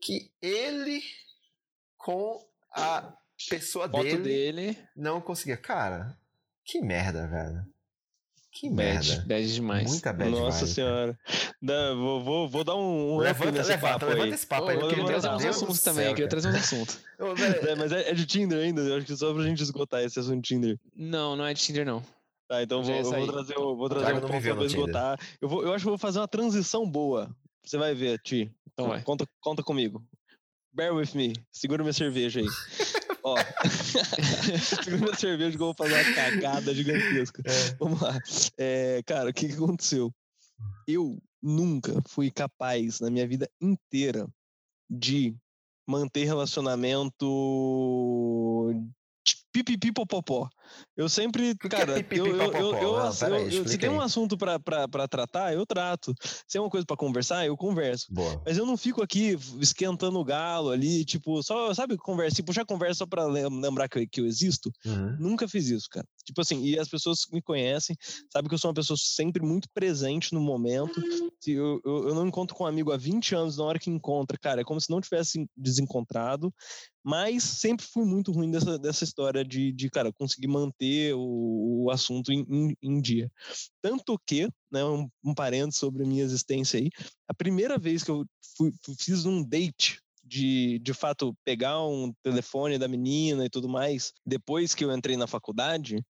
[0.00, 1.02] que ele,
[1.96, 3.12] com a
[3.48, 5.56] pessoa dele, dele, não conseguia.
[5.56, 6.16] Cara,
[6.64, 7.74] que merda, velho.
[8.54, 9.24] Que bad, merda.
[9.26, 9.90] Bad demais.
[9.90, 11.18] Muita bad Nossa demais, senhora.
[11.60, 14.30] Dá, vou, vou, vou dar um, um levanta, levanta, papo levanta aí.
[14.30, 14.76] esse papo aí.
[14.76, 16.98] eu porque, queria trazer uns assuntos do também, eu queria trazer uns assuntos.
[17.76, 18.80] Mas é, é de Tinder ainda?
[18.82, 20.78] Eu acho que só pra gente esgotar esse assunto de Tinder.
[20.94, 22.00] Não, não é de Tinder, não.
[22.48, 25.18] Tá, então vou, eu vou trazer, o- vou trazer Thiago um ponto pra esgotar.
[25.40, 27.34] Eu, vou, eu acho que vou fazer uma transição boa.
[27.64, 28.52] Você vai ver, Ti.
[28.72, 29.02] Então vai.
[29.02, 30.04] Conta, conta comigo.
[30.72, 31.32] Bear with me.
[31.50, 32.46] Segura minha cerveja aí.
[33.22, 33.34] Ó.
[34.60, 37.42] Segura minha cerveja que eu vou fazer uma cagada gigantesca.
[37.78, 38.18] Vamos lá.
[38.58, 40.12] É, cara, o que, que aconteceu?
[40.86, 44.26] Eu nunca fui capaz, na minha vida inteira,
[44.90, 45.34] de
[45.86, 47.24] manter relacionamento
[49.52, 50.48] pipipipopopó.
[50.96, 54.58] Eu sempre, cara, eu, eu, eu, eu, se tem um assunto pra
[55.08, 56.14] tratar, eu trato.
[56.46, 58.06] Se é uma coisa pra conversar, eu converso.
[58.10, 58.40] Boa.
[58.46, 62.98] Mas eu não fico aqui esquentando o galo ali, tipo, só, sabe, conversa, puxar conversa
[62.98, 64.70] só pra lembrar que eu, que eu existo.
[64.84, 65.16] Uhum.
[65.18, 66.06] Nunca fiz isso, cara.
[66.24, 67.96] Tipo assim, e as pessoas que me conhecem
[68.32, 71.00] sabem que eu sou uma pessoa sempre muito presente no momento.
[71.40, 73.90] Se eu, eu, eu não encontro com um amigo há 20 anos, na hora que
[73.90, 76.52] encontra, cara, é como se não tivesse desencontrado.
[77.04, 81.90] Mas sempre fui muito ruim dessa, dessa história de, de cara, conseguir manter o, o
[81.90, 83.30] assunto em, em, em, dia.
[83.82, 86.90] Tanto que, né, um, um parênteses sobre a minha existência aí,
[87.28, 88.24] a primeira vez que eu
[88.56, 94.12] fui, fiz um date de, de fato, pegar um telefone da menina e tudo mais,
[94.24, 96.02] depois que eu entrei na faculdade,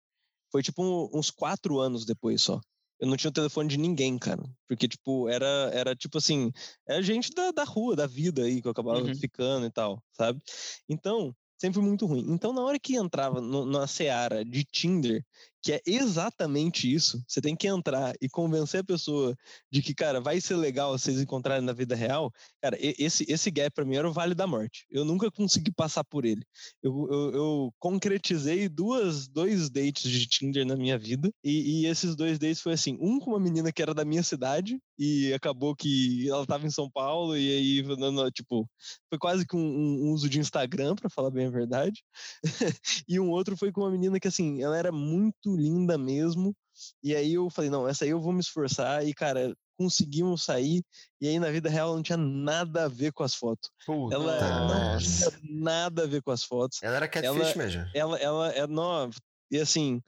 [0.52, 2.60] foi tipo uns quatro anos depois só
[3.04, 4.42] eu não tinha o telefone de ninguém, cara.
[4.68, 6.52] Porque, tipo, era, era tipo assim,
[6.88, 9.14] é gente da, da rua, da vida aí, que eu acabava uhum.
[9.14, 10.40] ficando e tal, sabe?
[10.88, 11.34] Então,
[11.64, 12.26] sempre muito ruim.
[12.28, 15.24] Então, na hora que entrava no, na seara de Tinder,
[15.64, 19.34] que é exatamente isso, você tem que entrar e convencer a pessoa
[19.72, 23.72] de que, cara, vai ser legal vocês encontrarem na vida real, cara, esse, esse gap
[23.74, 24.84] pra mim era o vale da morte.
[24.90, 26.44] Eu nunca consegui passar por ele.
[26.82, 32.14] Eu, eu, eu concretizei duas, dois dates de Tinder na minha vida, e, e, esses
[32.14, 35.74] dois dates foi assim, um com uma menina que era da minha cidade, e acabou
[35.74, 38.68] que ela tava em São Paulo, e aí, tipo,
[39.08, 42.04] foi quase que um, um uso de Instagram, para falar bem a verdade,
[43.08, 46.54] e um outro foi com uma menina que, assim, ela era muito linda mesmo.
[47.02, 49.06] E aí eu falei, não, essa aí eu vou me esforçar.
[49.06, 50.82] E, cara, conseguimos sair.
[51.20, 53.70] E aí na vida real não tinha nada a ver com as fotos.
[53.86, 56.82] Puta ela não tinha nada a ver com as fotos.
[56.82, 57.86] Ela era catfish ela, mesmo.
[57.94, 59.10] Ela, ela, é não,
[59.50, 60.00] e assim,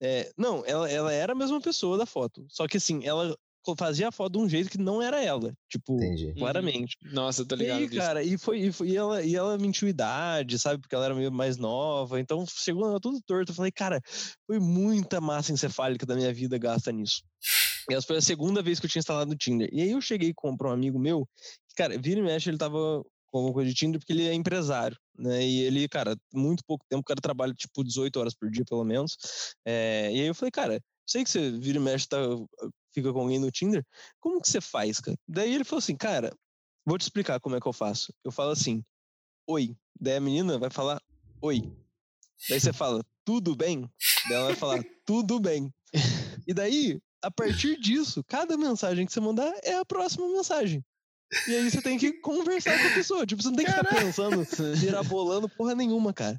[0.00, 2.46] é, não, ela, ela era a mesma pessoa da foto.
[2.48, 3.36] Só que assim, ela
[3.76, 6.34] fazia a foto de um jeito que não era ela, tipo, Entendi.
[6.34, 6.96] claramente.
[7.04, 7.12] Uhum.
[7.12, 7.82] Nossa, tô ligado.
[7.82, 8.00] E, disso.
[8.00, 10.80] cara, e foi, e, foi, e, ela, e ela mentiu idade, sabe?
[10.80, 13.52] Porque ela era meio mais nova, então chegou tudo torto.
[13.52, 14.00] Eu falei, cara,
[14.46, 17.22] foi muita massa encefálica da minha vida gasta nisso.
[17.90, 19.68] E essa foi a segunda vez que eu tinha instalado o Tinder.
[19.72, 21.26] E aí eu cheguei para um amigo meu,
[21.68, 23.02] que, cara, vira e mexe, ele tava
[23.32, 25.42] com alguma coisa de Tinder, porque ele é empresário, né?
[25.44, 28.84] E ele, cara, muito pouco tempo, o cara trabalha tipo 18 horas por dia, pelo
[28.84, 29.16] menos.
[29.64, 32.18] É, e aí eu falei, cara, sei que você vira e mexe, tá,
[32.92, 33.84] fica com alguém no Tinder,
[34.20, 35.16] como que você faz, cara?
[35.26, 36.34] Daí ele falou assim, cara,
[36.84, 38.12] vou te explicar como é que eu faço.
[38.24, 38.84] Eu falo assim,
[39.46, 39.76] oi.
[40.00, 41.00] Daí a menina vai falar,
[41.40, 41.62] oi.
[42.48, 43.88] Daí você fala, tudo bem?
[44.28, 45.72] Daí ela vai falar, tudo bem.
[46.44, 50.84] E daí, a partir disso, cada mensagem que você mandar é a próxima mensagem.
[51.46, 53.24] E aí você tem que conversar com a pessoa.
[53.24, 53.94] Tipo, você não tem que Caraca.
[53.94, 54.44] ficar pensando,
[54.82, 56.36] mirabolando porra nenhuma, cara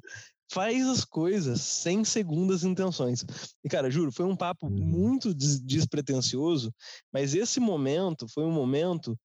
[0.54, 3.26] faz as coisas sem segundas intenções.
[3.64, 4.72] E, cara, juro, foi um papo uhum.
[4.72, 6.72] muito despretensioso,
[7.12, 9.18] mas esse momento foi um momento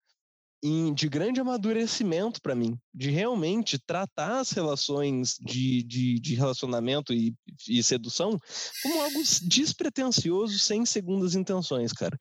[0.63, 7.13] em, de grande amadurecimento para mim, de realmente tratar as relações de, de, de relacionamento
[7.13, 7.34] e,
[7.67, 8.38] e, sedução
[8.82, 12.17] como algo despretensioso, sem segundas intenções, cara.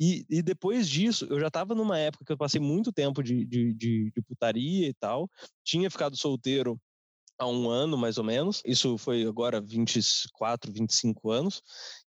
[0.00, 3.44] E, e depois disso, eu já estava numa época que eu passei muito tempo de,
[3.44, 5.28] de, de, de putaria e tal,
[5.64, 6.80] tinha ficado solteiro
[7.42, 8.62] há um ano, mais ou menos.
[8.64, 11.62] Isso foi agora 24, 25 anos.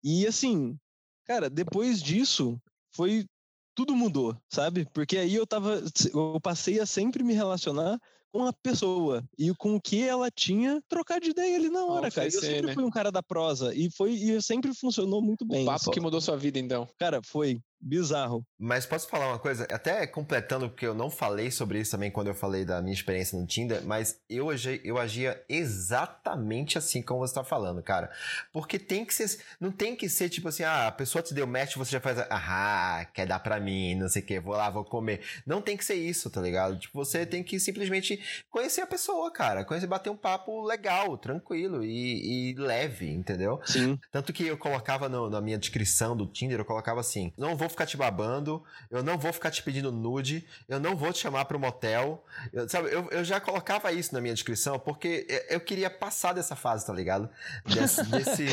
[0.03, 0.77] E assim,
[1.25, 2.59] cara, depois disso,
[2.93, 3.25] foi.
[3.73, 4.85] Tudo mudou, sabe?
[4.93, 5.81] Porque aí eu tava.
[6.13, 7.97] Eu passei a sempre me relacionar
[8.31, 12.11] com a pessoa e com o que ela tinha trocar de ideia ali na hora,
[12.11, 12.27] cara.
[12.27, 12.73] Eu sempre né?
[12.73, 15.63] fui um cara da prosa e foi e sempre funcionou muito bem.
[15.63, 16.87] O papo que mudou sua vida, então.
[16.97, 18.45] Cara, foi bizarro.
[18.59, 19.63] Mas posso falar uma coisa?
[19.71, 23.37] Até completando, porque eu não falei sobre isso também quando eu falei da minha experiência
[23.39, 28.11] no Tinder, mas eu, agi, eu agia exatamente assim como você tá falando, cara.
[28.53, 29.39] Porque tem que ser.
[29.59, 32.19] Não tem que ser tipo assim, ah, a pessoa te deu match, você já faz.
[32.29, 35.21] Ah, quer dar pra mim, não sei o que, vou lá, vou comer.
[35.45, 36.77] Não tem que ser isso, tá ligado?
[36.77, 38.19] Tipo, você tem que simplesmente
[38.49, 39.65] conhecer a pessoa, cara.
[39.65, 43.59] Conhecer, bater um papo legal, tranquilo e, e leve, entendeu?
[43.65, 43.99] Sim.
[44.11, 47.70] Tanto que eu colocava no, na minha descrição do Tinder, eu colocava assim: não vou
[47.71, 51.45] ficar te babando, eu não vou ficar te pedindo nude, eu não vou te chamar
[51.45, 52.23] para o motel.
[52.53, 56.55] Eu, sabe, eu, eu já colocava isso na minha descrição porque eu queria passar dessa
[56.55, 57.29] fase, tá ligado?
[57.65, 58.03] Desse.
[58.11, 58.45] desse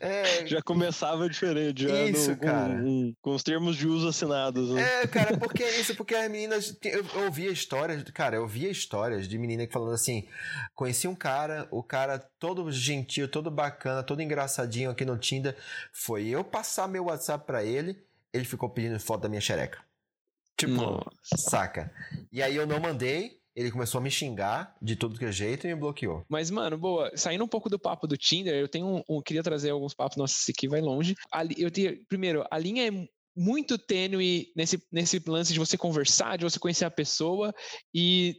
[0.00, 0.46] é...
[0.46, 2.74] Já começava diferente, já isso, no, cara.
[2.74, 4.70] Com, com, os termos de uso assinados.
[4.70, 5.02] Né?
[5.02, 6.76] É, cara, porque é isso, porque as meninas.
[6.82, 10.26] Eu, eu ouvia histórias, cara, eu ouvia histórias de menina falando assim:
[10.74, 15.56] conheci um cara, o cara todo gentil, todo bacana, todo engraçadinho aqui no Tinder.
[15.92, 18.05] Foi eu passar meu WhatsApp para ele
[18.36, 19.84] ele ficou pedindo foto da minha xereca.
[20.58, 21.36] Tipo, Nossa.
[21.36, 21.92] saca?
[22.32, 25.66] E aí eu não mandei, ele começou a me xingar de tudo que é jeito
[25.66, 26.24] e me bloqueou.
[26.28, 29.42] Mas, mano, boa, saindo um pouco do papo do Tinder, eu tenho um, um queria
[29.42, 31.14] trazer alguns papos, nossa, esse aqui vai longe.
[31.56, 36.44] eu tenho, primeiro, a linha é muito tênue nesse, nesse lance de você conversar, de
[36.44, 37.54] você conhecer a pessoa
[37.94, 38.36] e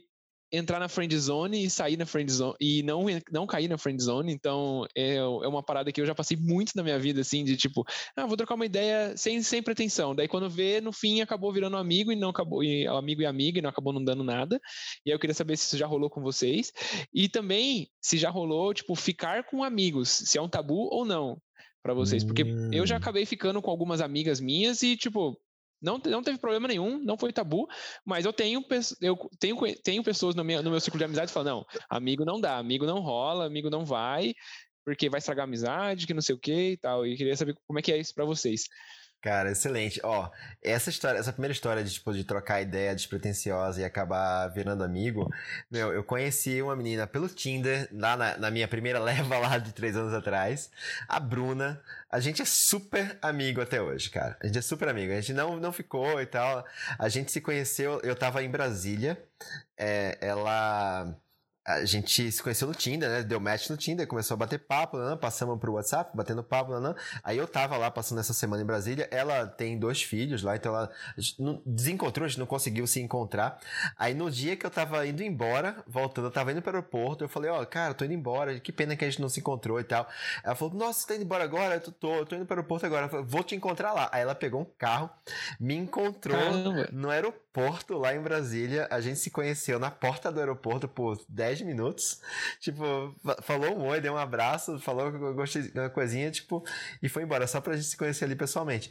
[0.50, 4.02] entrar na friend zone e sair na friend zone e não, não cair na friend
[4.02, 4.32] zone.
[4.32, 7.56] Então é, é uma parada que eu já passei muito na minha vida, assim, de
[7.56, 7.84] tipo,
[8.16, 10.14] ah, vou trocar uma ideia sem, sem pretensão.
[10.14, 13.58] Daí quando vê, no fim acabou virando amigo e não acabou, e, amigo e amiga,
[13.58, 14.60] e não acabou não dando nada.
[15.04, 16.72] E aí eu queria saber se isso já rolou com vocês.
[17.12, 21.40] E também se já rolou, tipo, ficar com amigos, se é um tabu ou não
[21.82, 22.24] para vocês.
[22.24, 22.70] Porque hum.
[22.72, 22.98] eu já hum.
[22.98, 25.38] acabei ficando com algumas amigas minhas e, tipo,
[25.80, 27.68] não, não teve problema nenhum, não foi tabu,
[28.04, 28.64] mas eu tenho,
[29.00, 32.24] eu tenho, tenho pessoas no meu, no meu ciclo de amizade que falam, não, amigo
[32.24, 34.34] não dá, amigo não rola, amigo não vai,
[34.84, 37.06] porque vai estragar a amizade, que não sei o que e tal.
[37.06, 38.64] E queria saber como é que é isso para vocês.
[39.20, 40.00] Cara, excelente.
[40.04, 40.30] Ó,
[40.62, 45.28] essa história, essa primeira história de, tipo, de trocar ideia despretensiosa e acabar virando amigo,
[45.68, 49.72] meu, eu conheci uma menina pelo Tinder, lá na, na minha primeira leva lá de
[49.72, 50.70] três anos atrás,
[51.08, 51.82] a Bruna.
[52.08, 54.36] A gente é super amigo até hoje, cara.
[54.40, 55.12] A gente é super amigo.
[55.12, 56.64] A gente não, não ficou e tal.
[56.98, 59.20] A gente se conheceu, eu tava em Brasília.
[59.76, 61.14] É, ela
[61.68, 63.22] a gente se conheceu no Tinder, né?
[63.22, 65.14] Deu match no Tinder, começou a bater papo, né?
[65.16, 66.94] passamos pro WhatsApp, batendo papo, né?
[67.22, 69.06] Aí eu tava lá passando essa semana em Brasília.
[69.10, 70.90] Ela tem dois filhos lá, então ela
[71.38, 73.60] não, desencontrou, a gente não conseguiu se encontrar.
[73.98, 77.28] Aí no dia que eu tava indo embora, voltando, eu tava indo pro aeroporto, eu
[77.28, 79.78] falei, ó, oh, cara, tô indo embora, que pena que a gente não se encontrou
[79.78, 80.08] e tal.
[80.42, 81.74] Ela falou, nossa, você tá indo embora agora?
[81.74, 83.10] Eu tô, tô, tô indo pro aeroporto agora.
[83.10, 84.08] Falei, vou te encontrar lá.
[84.10, 85.10] Aí ela pegou um carro,
[85.60, 86.88] me encontrou Caramba.
[86.90, 88.88] no aeroporto lá em Brasília.
[88.90, 92.20] A gente se conheceu na porta do aeroporto por 10 10 minutos.
[92.60, 96.64] Tipo, falou um oi, deu um abraço, falou que gostei de uma coisinha, tipo,
[97.02, 98.90] e foi embora, só pra gente se conhecer ali pessoalmente.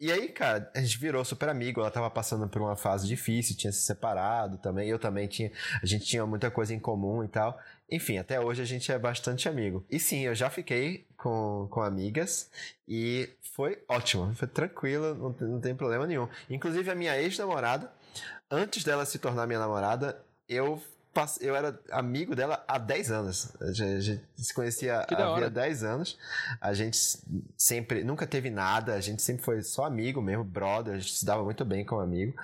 [0.00, 1.80] E aí, cara, a gente virou super amigo.
[1.80, 4.88] Ela tava passando por uma fase difícil, tinha se separado também.
[4.88, 5.50] Eu também tinha.
[5.82, 7.58] A gente tinha muita coisa em comum e tal.
[7.90, 9.84] Enfim, até hoje a gente é bastante amigo.
[9.90, 12.50] E sim, eu já fiquei com, com amigas
[12.86, 16.28] e foi ótimo, foi tranquilo, não, não tem problema nenhum.
[16.50, 17.90] Inclusive, a minha ex-namorada,
[18.50, 20.80] antes dela se tornar minha namorada, eu
[21.40, 23.52] eu era amigo dela há 10 anos.
[23.60, 26.18] A gente se conhecia há 10 anos.
[26.60, 26.98] A gente
[27.56, 31.24] sempre, nunca teve nada, a gente sempre foi só amigo mesmo, brother, a gente se
[31.24, 32.34] dava muito bem como amigo.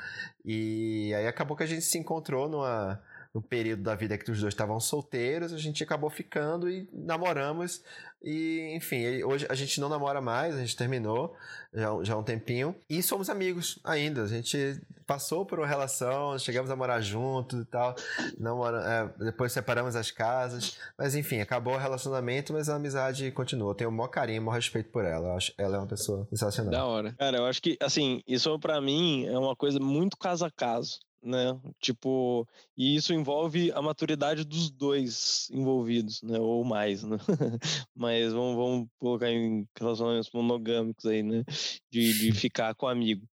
[0.44, 3.00] E aí acabou que a gente se encontrou numa,
[3.34, 7.82] no período da vida que os dois estavam solteiros, a gente acabou ficando e namoramos.
[8.22, 11.36] E, enfim, hoje a gente não namora mais, a gente terminou
[11.74, 12.74] já, já há um tempinho.
[12.88, 14.22] E somos amigos ainda.
[14.22, 17.96] A gente passou por uma relação, chegamos a morar juntos e tal.
[18.38, 20.78] Namora, é, depois separamos as casas.
[20.96, 23.72] Mas enfim, acabou o relacionamento, mas a amizade continua.
[23.72, 25.30] Eu tenho o maior carinho, o maior respeito por ela.
[25.30, 26.70] Eu acho, ela é uma pessoa sensacional.
[26.70, 27.12] Da hora.
[27.18, 31.00] Cara, eu acho que, assim, isso para mim é uma coisa muito caso a caso
[31.24, 31.58] né?
[31.80, 32.46] Tipo,
[32.76, 36.38] e isso envolve a maturidade dos dois envolvidos, né?
[36.38, 37.16] Ou mais, né?
[37.94, 41.42] Mas vamos, vamos colocar em relacionamentos monogâmicos aí, né?
[41.90, 43.26] De, de ficar com amigo.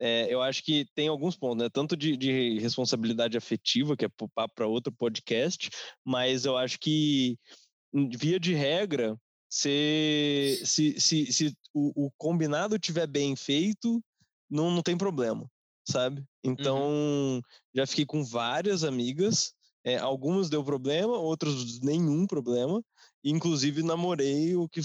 [0.00, 1.70] É, eu acho que tem alguns pontos, né?
[1.70, 4.08] Tanto de, de responsabilidade afetiva, que é
[4.54, 5.70] para outro podcast,
[6.04, 7.36] mas eu acho que,
[7.92, 9.18] via de regra,
[9.50, 14.02] se, se, se, se o, o combinado tiver bem feito,
[14.50, 15.50] não, não tem problema
[15.88, 16.22] sabe?
[16.44, 17.40] Então, uhum.
[17.74, 19.52] já fiquei com várias amigas.
[19.84, 22.82] É, algumas deu problema, outras nenhum problema.
[23.24, 24.80] Inclusive, namorei o que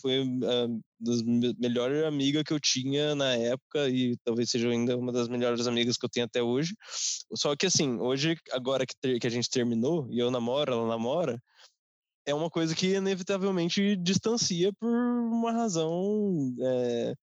[0.00, 5.12] foi a das melhores amigas que eu tinha na época e talvez seja ainda uma
[5.12, 6.74] das melhores amigas que eu tenho até hoje.
[7.34, 10.88] Só que, assim, hoje, agora que, ter, que a gente terminou e eu namoro, ela
[10.88, 11.38] namora,
[12.26, 17.14] é uma coisa que inevitavelmente distancia por uma razão é,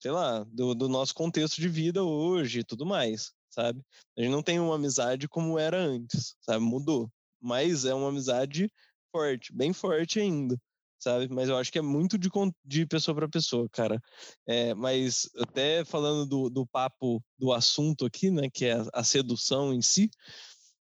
[0.00, 3.82] sei lá, do, do nosso contexto de vida hoje e tudo mais, sabe?
[4.16, 6.64] A gente não tem uma amizade como era antes, sabe?
[6.64, 7.10] Mudou.
[7.40, 8.70] Mas é uma amizade
[9.12, 10.56] forte, bem forte ainda,
[10.98, 11.28] sabe?
[11.32, 12.30] Mas eu acho que é muito de,
[12.64, 14.00] de pessoa para pessoa, cara.
[14.46, 19.04] É, mas até falando do, do papo, do assunto aqui, né, que é a, a
[19.04, 20.10] sedução em si,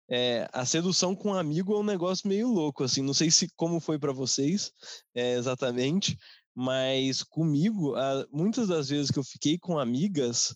[0.09, 3.01] é, a sedução com um amigo é um negócio meio louco, assim.
[3.01, 4.72] Não sei se como foi para vocês
[5.13, 6.18] é, exatamente,
[6.60, 7.93] mas comigo,
[8.32, 10.55] muitas das vezes que eu fiquei com amigas,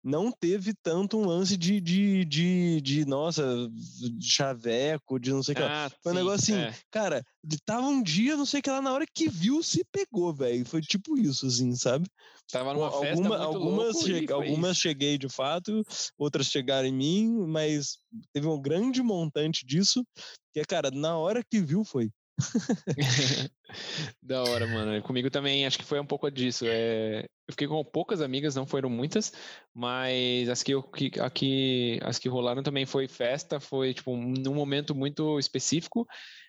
[0.00, 5.54] não teve tanto um lance de, de, de, de nossa, de chaveco, de não sei
[5.54, 5.86] o que lá.
[5.86, 6.72] Ah, Foi um negócio assim, é.
[6.88, 7.24] cara,
[7.66, 10.64] tava um dia, não sei o que lá, na hora que viu, se pegou, velho.
[10.64, 12.08] Foi tipo isso, assim, sabe?
[12.48, 15.82] Tava numa Alguma, festa muito algumas, che algumas cheguei de fato,
[16.16, 17.98] outras chegaram em mim, mas
[18.32, 20.06] teve um grande montante disso,
[20.54, 22.08] que, cara, na hora que viu, foi.
[24.22, 25.02] da hora, mano.
[25.02, 26.64] Comigo também acho que foi um pouco disso.
[26.66, 27.20] É...
[27.48, 29.32] Eu fiquei com poucas amigas, não foram muitas,
[29.74, 34.54] mas as que, eu, que, aqui, as que rolaram também foi festa, foi tipo num
[34.54, 36.06] momento muito específico.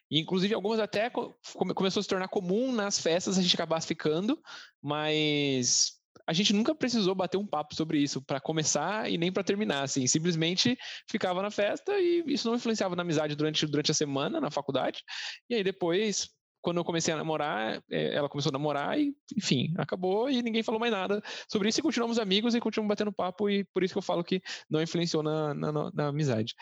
[0.10, 4.38] E, inclusive, algumas até começou a se tornar comum nas festas a gente acabar ficando,
[4.82, 9.44] mas a gente nunca precisou bater um papo sobre isso para começar e nem para
[9.44, 10.06] terminar, assim.
[10.08, 10.78] Simplesmente
[11.10, 15.04] ficava na festa e isso não influenciava na amizade durante, durante a semana, na faculdade.
[15.50, 16.30] E aí depois,
[16.62, 20.64] quando eu comecei a namorar, é, ela começou a namorar e, enfim, acabou e ninguém
[20.64, 23.94] falou mais nada sobre isso e continuamos amigos e continuamos batendo papo e por isso
[23.94, 26.54] que eu falo que não influenciou na, na, na amizade.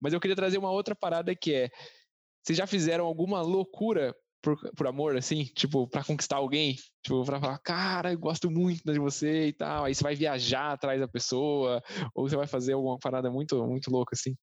[0.00, 1.70] Mas eu queria trazer uma outra parada que é,
[2.42, 7.40] vocês já fizeram alguma loucura por, por amor, assim, tipo, para conquistar alguém, tipo, pra
[7.40, 11.08] falar, cara, eu gosto muito de você e tal, aí você vai viajar atrás da
[11.08, 11.82] pessoa,
[12.14, 14.36] ou você vai fazer alguma parada muito, muito louca, assim.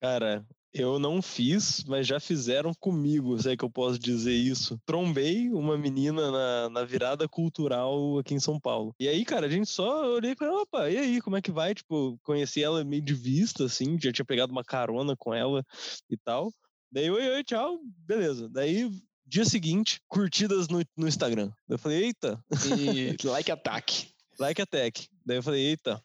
[0.00, 0.44] Cara,
[0.74, 4.78] eu não fiz, mas já fizeram comigo, sei que eu posso dizer isso.
[4.84, 8.94] Trombei uma menina na, na virada cultural aqui em São Paulo.
[9.00, 11.50] E aí, cara, a gente só olhei e falei, opa, e aí, como é que
[11.50, 11.74] vai?
[11.74, 15.64] Tipo, conheci ela meio de vista, assim, já tinha pegado uma carona com ela
[16.10, 16.52] e tal.
[16.92, 18.48] Daí, oi, oi, tchau, beleza.
[18.50, 18.90] Daí
[19.26, 21.50] Dia seguinte, curtidas no, no Instagram.
[21.68, 22.42] Eu falei, eita.
[22.78, 24.08] E like attack.
[24.38, 25.08] Like attack.
[25.24, 25.98] Daí eu falei, eita.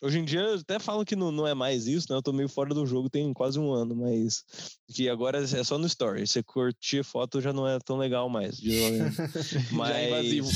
[0.00, 2.16] Hoje em dia até falam que não, não é mais isso, né?
[2.16, 4.44] Eu tô meio fora do jogo tem quase um ano, mas
[4.92, 6.26] que agora é só no story.
[6.26, 8.60] Você curtir foto já não é tão legal mais.
[9.70, 9.90] mas...
[9.90, 10.50] já é invasivo.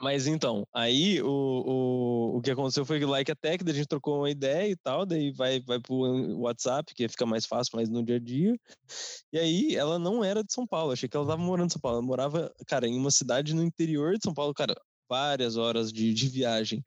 [0.00, 3.76] Mas então, aí o, o, o que aconteceu foi que o Like Attack, daí a
[3.76, 5.96] gente trocou uma ideia e tal, daí vai, vai pro
[6.38, 8.56] WhatsApp, que fica mais fácil, mais no dia a dia.
[9.32, 11.80] E aí ela não era de São Paulo, achei que ela tava morando em São
[11.80, 11.98] Paulo.
[11.98, 14.74] Ela morava, cara, em uma cidade no interior de São Paulo, cara,
[15.08, 16.84] várias horas de, de viagem.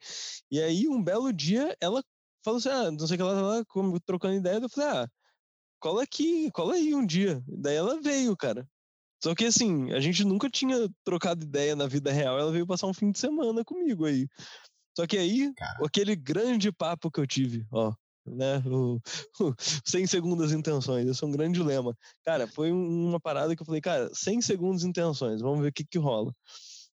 [0.49, 2.03] E aí, um belo dia, ela
[2.43, 4.59] falou assim: ah, não sei o que ela tava trocando ideia.
[4.59, 5.07] Eu falei: ah,
[5.79, 7.41] cola aqui, cola aí um dia.
[7.47, 8.67] Daí ela veio, cara.
[9.23, 12.87] Só que assim, a gente nunca tinha trocado ideia na vida real, ela veio passar
[12.87, 14.27] um fim de semana comigo aí.
[14.97, 15.85] Só que aí, Cara.
[15.85, 17.93] aquele grande papo que eu tive, ó,
[18.25, 18.99] né, o,
[19.39, 19.55] o
[19.85, 21.95] 100 segundos intenções, esse é um grande lema.
[22.25, 25.85] Cara, foi uma parada que eu falei, cara, 100 segundos intenções, vamos ver o que
[25.85, 26.33] que rola.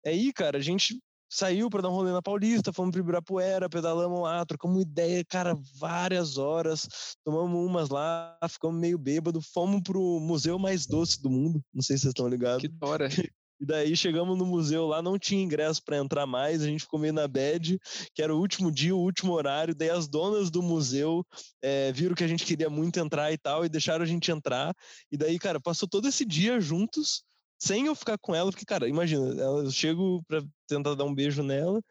[0.06, 1.00] Aí, cara, a gente
[1.34, 5.58] saiu para dar um rolê na Paulista, fomos para Ibirapuera, pedalamos lá, trocamos ideia, cara,
[5.80, 6.88] várias horas,
[7.26, 11.98] tomamos umas lá, ficamos meio bêbado, fomos pro museu mais doce do mundo, não sei
[11.98, 12.62] se vocês estão ligados.
[12.62, 13.10] Que hora.
[13.62, 17.00] E daí chegamos no museu lá, não tinha ingresso para entrar mais, a gente ficou
[17.00, 17.80] meio na bed,
[18.14, 19.74] que era o último dia, o último horário.
[19.74, 21.26] Daí as donas do museu
[21.62, 24.76] é, viram que a gente queria muito entrar e tal, e deixaram a gente entrar.
[25.10, 27.24] E daí, cara, passou todo esse dia juntos,
[27.64, 31.42] sem eu ficar com ela, porque, cara, imagina, eu chego pra tentar dar um beijo
[31.42, 31.82] nela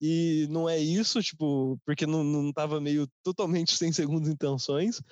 [0.00, 5.02] e não é isso, tipo, porque não, não tava meio totalmente sem segundas intenções,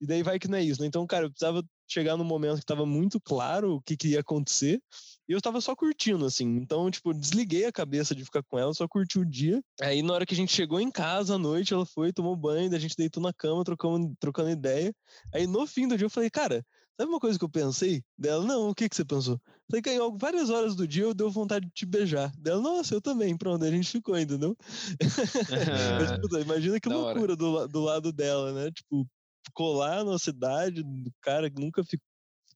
[0.00, 0.86] e daí vai que não é isso, né?
[0.86, 4.20] Então, cara, eu precisava chegar num momento que tava muito claro o que, que ia
[4.20, 4.80] acontecer,
[5.28, 6.46] e eu tava só curtindo, assim.
[6.56, 9.62] Então, tipo, desliguei a cabeça de ficar com ela, só curti o dia.
[9.82, 12.74] Aí, na hora que a gente chegou em casa à noite, ela foi, tomou banho,
[12.74, 14.94] a gente deitou na cama, trocando, trocando ideia.
[15.34, 16.64] Aí, no fim do dia, eu falei, cara,
[16.98, 18.02] Sabe uma coisa que eu pensei?
[18.18, 19.40] Dela, não, o que, que você pensou?
[19.70, 22.32] Falei que em várias horas do dia eu deu vontade de te beijar.
[22.36, 23.36] Dela, nossa, eu também.
[23.36, 24.56] Pronto, a gente ficou, entendeu?
[26.00, 28.72] Mas, puta, imagina que loucura do, do lado dela, né?
[28.72, 29.06] Tipo,
[29.54, 32.04] colar na cidade, do cara que nunca ficou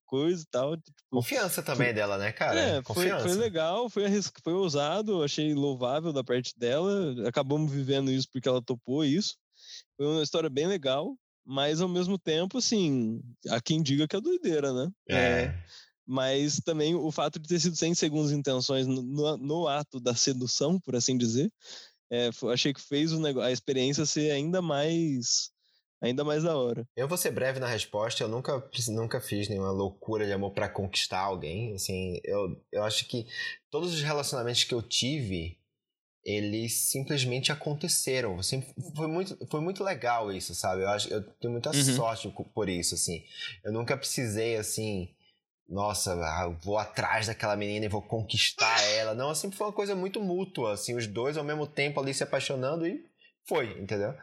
[0.06, 0.76] coisa e tal.
[0.76, 2.58] Tipo, Confiança também foi, dela, né, cara?
[2.58, 4.04] É, foi, foi, legal, foi,
[4.42, 7.14] foi ousado, achei louvável da parte dela.
[7.28, 9.36] Acabamos vivendo isso porque ela topou isso.
[9.96, 14.20] Foi uma história bem legal mas ao mesmo tempo, assim, há quem diga que é
[14.20, 14.90] doideira, né?
[15.08, 15.16] É.
[15.16, 15.64] é
[16.06, 20.14] mas também o fato de ter sido sem segundas intenções no, no, no, ato da
[20.14, 21.50] sedução, por assim dizer,
[22.10, 25.50] é, achei que fez o a experiência ser ainda mais
[26.02, 26.84] ainda mais da hora.
[26.96, 30.68] Eu vou ser breve na resposta, eu nunca, nunca fiz nenhuma loucura de amor para
[30.68, 33.26] conquistar alguém, assim, eu, eu acho que
[33.70, 35.56] todos os relacionamentos que eu tive,
[36.24, 38.38] eles simplesmente aconteceram.
[38.94, 40.82] foi, muito, foi muito legal isso, sabe?
[40.82, 41.96] Eu acho eu tenho muita uhum.
[41.96, 43.24] sorte por isso, assim.
[43.64, 45.08] Eu nunca precisei, assim,
[45.68, 49.14] nossa, ah, vou atrás daquela menina e vou conquistar ela.
[49.14, 52.22] Não, sempre foi uma coisa muito mútua, assim, os dois ao mesmo tempo ali se
[52.22, 53.04] apaixonando e
[53.44, 54.14] foi, entendeu?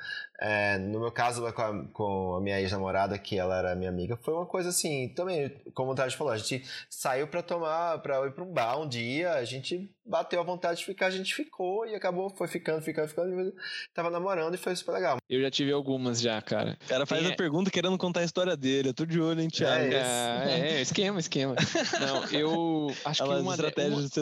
[0.41, 4.15] É, no meu caso, com a, com a minha ex-namorada, que ela era minha amiga,
[4.15, 8.25] foi uma coisa assim, também, como o Tati falou, a gente saiu pra tomar, pra
[8.25, 11.35] ir pra um bar um dia, a gente bateu a vontade de ficar, a gente
[11.35, 13.53] ficou e acabou, foi ficando, ficando, ficando,
[13.93, 15.17] tava namorando e foi super legal.
[15.29, 16.77] Eu já tive algumas já, cara.
[16.85, 17.33] O cara faz Tem...
[17.33, 19.93] a pergunta querendo contar a história dele, eu tô de olho, hein, Thiago?
[19.93, 21.55] É, é esquema, esquema.
[21.99, 23.55] Não, eu acho que uma, uma,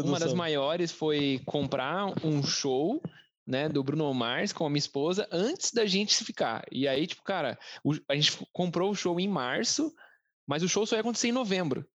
[0.03, 2.99] uma das maiores foi comprar um show
[3.47, 6.65] né, do Bruno Mars com a minha esposa antes da gente se ficar.
[6.69, 9.95] E aí, tipo, cara, o, a gente comprou o show em março,
[10.45, 11.87] mas o show só ia acontecer em novembro.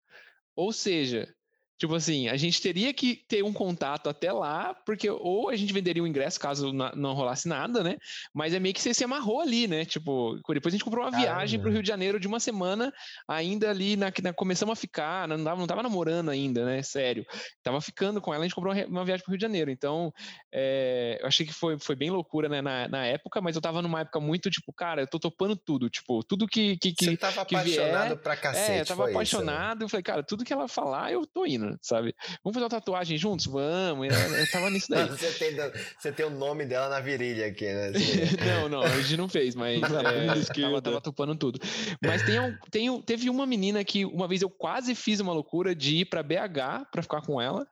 [0.56, 1.34] Ou seja,
[1.82, 5.73] Tipo assim, a gente teria que ter um contato até lá, porque ou a gente
[5.73, 7.97] venderia o ingresso caso não rolasse nada, né?
[8.32, 9.84] Mas é meio que você se amarrou ali, né?
[9.84, 11.27] Tipo, depois a gente comprou uma Caramba.
[11.27, 12.93] viagem pro Rio de Janeiro de uma semana,
[13.27, 16.84] ainda ali, na, na, começamos a ficar, não tava, não tava namorando ainda, né?
[16.84, 17.25] Sério.
[17.63, 19.71] Tava ficando com ela, a gente comprou uma viagem pro Rio de Janeiro.
[19.71, 20.13] Então,
[20.53, 23.82] é, eu achei que foi, foi bem loucura, né, na, na época, mas eu tava
[23.82, 26.77] numa época muito, tipo, cara, eu tô topando tudo, tipo, tudo que.
[26.77, 28.71] que, que Você tava que apaixonado vier, pra cacete.
[28.71, 29.86] É, eu tava apaixonado, isso, né?
[29.86, 32.15] eu falei, cara, tudo que ela falar, eu tô indo, sabe?
[32.43, 33.45] Vamos fazer uma tatuagem juntos?
[33.45, 34.07] Vamos.
[34.07, 35.07] Eu, eu tava nisso daí.
[35.07, 35.55] você, tem,
[35.97, 37.91] você tem o nome dela na virilha aqui, né?
[38.61, 41.59] não, não, a gente não fez, mas é, tava, tava topando tudo.
[42.01, 45.76] Mas tem, um, tem, teve uma menina que uma vez eu quase fiz uma loucura
[45.76, 47.67] de ir pra BH pra ficar com ela.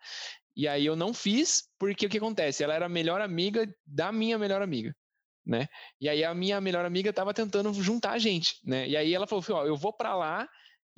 [0.56, 2.64] E aí eu não fiz, porque o que acontece?
[2.64, 4.94] Ela era a melhor amiga da minha melhor amiga.
[5.46, 5.68] Né?
[6.00, 8.88] E aí a minha melhor amiga tava tentando juntar a gente, né?
[8.88, 10.48] E aí ela falou assim, ó, eu vou para lá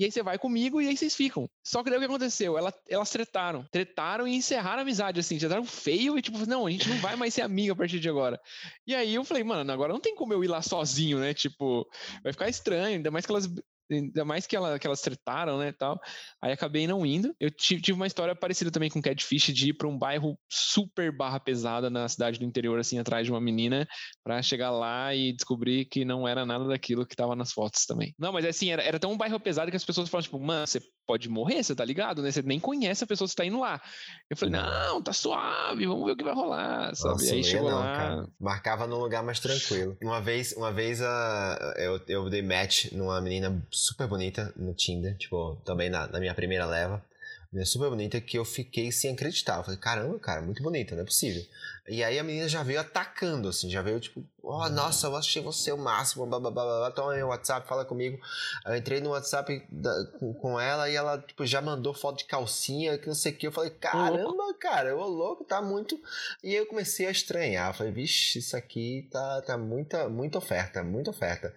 [0.02, 1.48] e aí você vai comigo e aí vocês ficam.
[1.64, 2.58] Só que daí o que aconteceu?
[2.58, 3.64] Ela, elas tretaram.
[3.72, 5.38] Tretaram e encerraram a amizade, assim.
[5.38, 8.10] Tretaram feio e tipo, não, a gente não vai mais ser amiga a partir de
[8.10, 8.42] agora.
[8.88, 11.36] E aí eu falei, mano, agora não tem como eu ir lá sozinho, né?
[11.36, 11.88] Tipo,
[12.24, 13.48] vai ficar estranho, ainda mais que elas
[13.92, 16.00] ainda mais que, ela, que elas tretaram, né, tal.
[16.42, 17.36] Aí acabei não indo.
[17.40, 21.40] Eu tive, uma história parecida também com Catfish de ir para um bairro super barra
[21.40, 23.88] pesada na cidade do interior, assim, atrás de uma menina,
[24.24, 28.14] para chegar lá e descobrir que não era nada daquilo que tava nas fotos também.
[28.18, 30.66] Não, mas assim, era, era tão um bairro pesado que as pessoas falavam, tipo, mano,
[30.66, 30.80] você
[31.12, 32.32] pode morrer, você tá ligado, né?
[32.32, 33.82] Você nem conhece a pessoa que tá indo lá.
[34.30, 37.16] Eu falei, não, tá suave, vamos ver o que vai rolar, sabe?
[37.16, 37.98] Nossa, e aí chegou não, lá.
[37.98, 38.28] Cara.
[38.40, 39.98] Marcava num lugar mais tranquilo.
[40.02, 45.18] Uma vez, uma vez uh, eu, eu dei match numa menina super bonita no Tinder,
[45.18, 47.04] tipo, também na, na minha primeira leva.
[47.52, 49.58] Menina super bonita que eu fiquei sem acreditar.
[49.58, 51.44] Eu falei, caramba, cara, muito bonita, não é possível.
[51.92, 55.42] E aí a menina já veio atacando, assim, já veio tipo, oh, nossa, eu achei
[55.42, 58.18] você o máximo, blá blá blá blá, toma aí o WhatsApp, fala comigo.
[58.66, 62.24] Eu entrei no WhatsApp da, com, com, ela e ela, tipo, já mandou foto de
[62.24, 63.46] calcinha, que não sei o que.
[63.46, 66.02] Eu falei, caramba, cara, eu louco, tá muito.
[66.42, 67.72] E aí eu comecei a estranhar.
[67.72, 71.54] Eu falei, vixe, isso aqui tá, tá muita, muita oferta, muita oferta.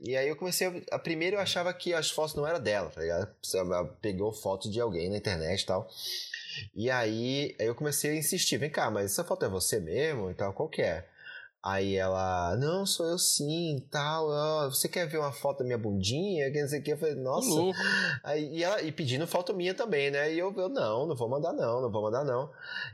[0.00, 0.98] E aí eu comecei a, a.
[0.98, 3.28] Primeiro eu achava que as fotos não eram dela, tá ligado?
[3.54, 5.90] Ela pegou foto de alguém na internet e tal.
[6.74, 10.34] E aí eu comecei a insistir, vem cá, mas essa foto é você mesmo e
[10.34, 11.08] tal, qual que é?
[11.62, 15.78] Aí ela, não, sou eu sim, tal, ó, você quer ver uma foto da minha
[15.78, 16.50] bundinha?
[16.52, 17.48] Que não sei o que, eu falei, nossa.
[17.48, 17.78] Louco.
[18.22, 20.34] Aí, e, ela, e pedindo foto minha também, né?
[20.34, 22.52] E eu, eu, não, não vou mandar não, não vou mandar não.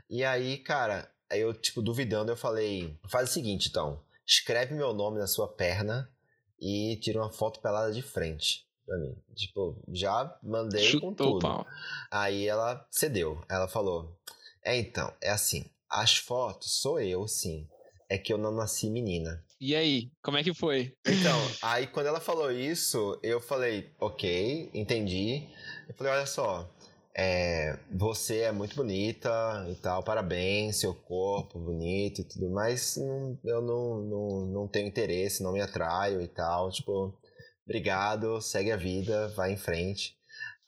[0.09, 4.93] E aí, cara, aí eu, tipo, duvidando, eu falei, faz o seguinte, então, escreve meu
[4.93, 6.09] nome na sua perna
[6.57, 9.15] e tira uma foto pelada de frente pra mim.
[9.33, 11.39] Tipo, já mandei Chutou com tudo.
[11.39, 11.65] Pau.
[12.11, 13.41] Aí ela cedeu.
[13.49, 14.17] Ela falou:
[14.63, 15.65] É então, é assim.
[15.89, 17.67] As fotos sou eu, sim.
[18.09, 19.43] É que eu não nasci menina.
[19.59, 20.93] E aí, como é que foi?
[21.05, 25.47] Então, aí quando ela falou isso, eu falei, ok, entendi.
[25.87, 26.69] Eu falei, olha só,
[27.13, 29.29] é, você é muito bonita
[29.69, 34.87] e tal, parabéns, seu corpo bonito e tudo, mas não, eu não, não, não tenho
[34.87, 36.71] interesse, não me atraio e tal.
[36.71, 37.13] Tipo,
[37.71, 40.15] obrigado, segue a vida, vai em frente.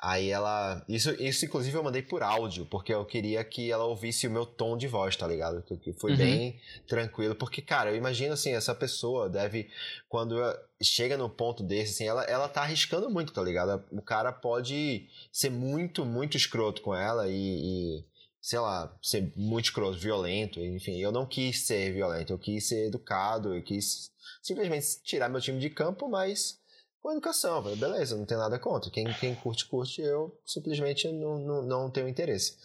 [0.03, 0.83] Aí ela.
[0.89, 4.45] Isso, isso, inclusive, eu mandei por áudio, porque eu queria que ela ouvisse o meu
[4.45, 5.61] tom de voz, tá ligado?
[5.63, 6.17] Que, que foi uhum.
[6.17, 7.35] bem tranquilo.
[7.35, 9.69] Porque, cara, eu imagino assim, essa pessoa deve.
[10.09, 10.35] Quando
[10.81, 13.81] chega no ponto desse, assim, ela, ela tá arriscando muito, tá ligado?
[13.91, 18.05] O cara pode ser muito, muito escroto com ela e, e
[18.41, 20.99] sei lá, ser muito escroto, violento, enfim.
[20.99, 25.59] Eu não quis ser violento, eu quis ser educado, eu quis simplesmente tirar meu time
[25.59, 26.59] de campo, mas
[27.03, 27.61] com educação.
[27.61, 28.89] Falei, beleza, não tem nada contra.
[28.89, 30.01] Quem, quem curte, curte.
[30.01, 32.57] Eu simplesmente não, não, não tenho interesse.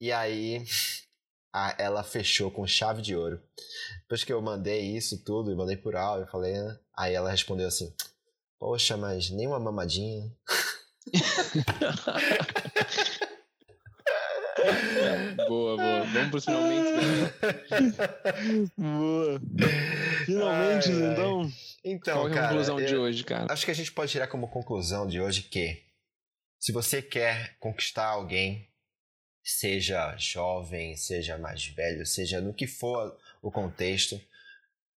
[0.00, 0.64] E aí
[1.52, 3.42] a, ela fechou com chave de ouro.
[4.02, 6.78] Depois que eu mandei isso tudo e mandei por áudio, eu falei, né?
[6.96, 7.92] aí ela respondeu assim:
[8.58, 10.32] Poxa, mas nem uma mamadinha.
[15.48, 16.04] boa, boa.
[16.04, 16.92] Vamos pros finalmente.
[16.92, 17.32] Né?
[18.78, 19.40] boa.
[20.24, 21.42] Finalmente, ai, então.
[21.42, 21.63] Ai.
[21.84, 23.52] Então, Qual é a conclusão de hoje, cara?
[23.52, 25.82] Acho que a gente pode tirar como conclusão de hoje que
[26.58, 28.66] se você quer conquistar alguém,
[29.42, 34.18] seja jovem, seja mais velho, seja no que for o contexto,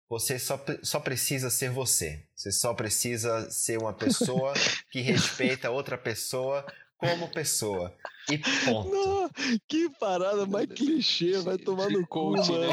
[0.09, 2.25] você só, só precisa ser você.
[2.37, 4.55] Você só precisa ser uma pessoa
[4.93, 6.65] que respeita outra pessoa
[6.99, 7.95] como pessoa.
[8.31, 8.91] E ponto.
[8.91, 9.31] Não,
[9.69, 12.69] que parada mais clichê, vai tomar no coach, né?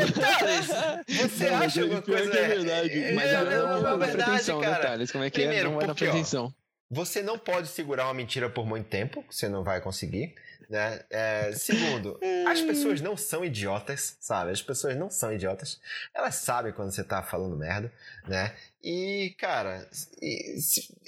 [1.07, 2.31] Você não, acha uma coisa...
[2.31, 2.99] que é verdade.
[2.99, 5.11] É, mas é, não, não, não, é pretensão, né, Thales?
[5.11, 5.87] Como é que Primeiro, é?
[5.87, 6.53] Não pretensão.
[6.89, 10.35] Você não pode segurar uma mentira por muito tempo, você não vai conseguir.
[10.69, 11.01] Né?
[11.09, 14.51] É, segundo, as pessoas não são idiotas, sabe?
[14.51, 15.79] As pessoas não são idiotas.
[16.13, 17.91] Elas sabem quando você tá falando merda,
[18.27, 18.55] né?
[18.83, 19.87] E, cara,
[20.21, 20.57] e,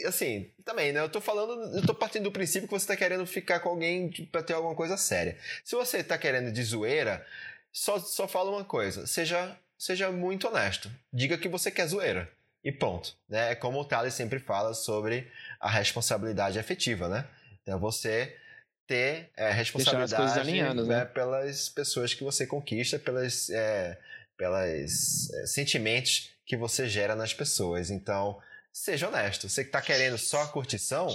[0.05, 1.01] assim, também, né?
[1.01, 4.09] Eu tô falando, eu tô partindo do princípio que você tá querendo ficar com alguém
[4.31, 5.37] pra ter alguma coisa séria.
[5.63, 7.25] Se você tá querendo de zoeira,
[7.71, 10.89] só, só fala uma coisa: seja, seja muito honesto.
[11.11, 12.31] Diga que você quer zoeira.
[12.63, 13.15] E ponto.
[13.29, 13.51] Né?
[13.51, 15.29] É como o Thales sempre fala sobre
[15.59, 17.25] a responsabilidade afetiva, né?
[17.61, 18.35] Então você
[18.87, 20.73] ter é, responsabilidade né?
[20.73, 21.05] né?
[21.05, 23.97] pelas pessoas que você conquista, pelas, é,
[24.37, 27.89] pelas é, sentimentos que você gera nas pessoas.
[27.89, 28.39] Então,
[28.71, 29.49] seja honesto.
[29.49, 31.07] Você que está querendo só a curtição,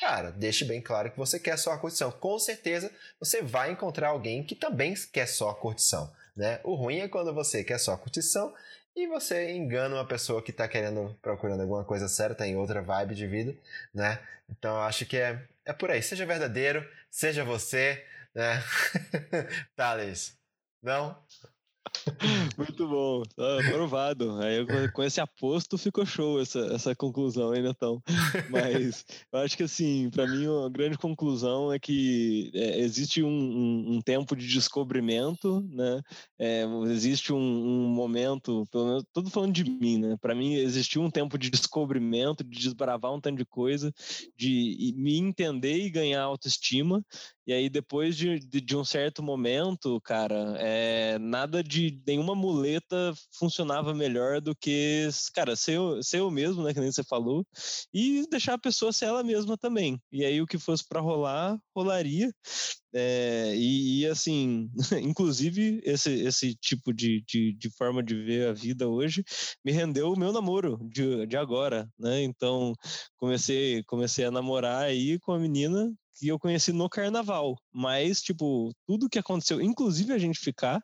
[0.00, 2.10] cara, deixe bem claro que você quer só a curtição.
[2.10, 2.90] Com certeza
[3.20, 6.10] você vai encontrar alguém que também quer só a curtição.
[6.36, 6.60] Né?
[6.62, 8.54] O ruim é quando você quer só a curtição
[8.98, 13.14] e você engana uma pessoa que está querendo, procurando alguma coisa certa em outra vibe
[13.14, 13.54] de vida,
[13.94, 14.18] né?
[14.48, 16.02] Então eu acho que é, é por aí.
[16.02, 18.04] Seja verdadeiro, seja você,
[18.34, 18.62] né?
[19.76, 20.36] Thales,
[20.82, 21.16] não?
[22.56, 24.38] Muito bom, tá aprovado.
[24.40, 28.02] Aí com esse aposto ficou show essa, essa conclusão ainda então.
[28.50, 33.28] Mas eu acho que assim, para mim a grande conclusão é que é, existe um,
[33.28, 36.00] um, um, tempo de descobrimento, né?
[36.38, 40.16] É, existe um, um, momento, pelo menos todo falando de mim, né?
[40.20, 43.92] Para mim existiu um tempo de descobrimento, de desbravar um tanto de coisa,
[44.36, 47.04] de me entender e ganhar autoestima.
[47.48, 53.12] E aí, depois de, de, de, um certo momento, cara, é, nada de nenhuma muleta
[53.32, 56.74] funcionava melhor do que, cara, ser eu, ser eu mesmo, né?
[56.74, 57.46] Que nem você falou,
[57.92, 60.00] e deixar a pessoa ser ela mesma também.
[60.12, 62.32] E aí, o que fosse para rolar, rolaria.
[62.94, 64.70] É, e, e, assim,
[65.02, 69.22] inclusive, esse, esse tipo de, de, de, forma de ver a vida hoje
[69.64, 72.22] me rendeu o meu namoro de, de agora, né?
[72.22, 72.74] Então,
[73.16, 77.56] comecei, comecei a namorar aí com a menina que eu conheci no carnaval.
[77.72, 80.82] Mas, tipo, tudo que aconteceu, inclusive a gente ficar,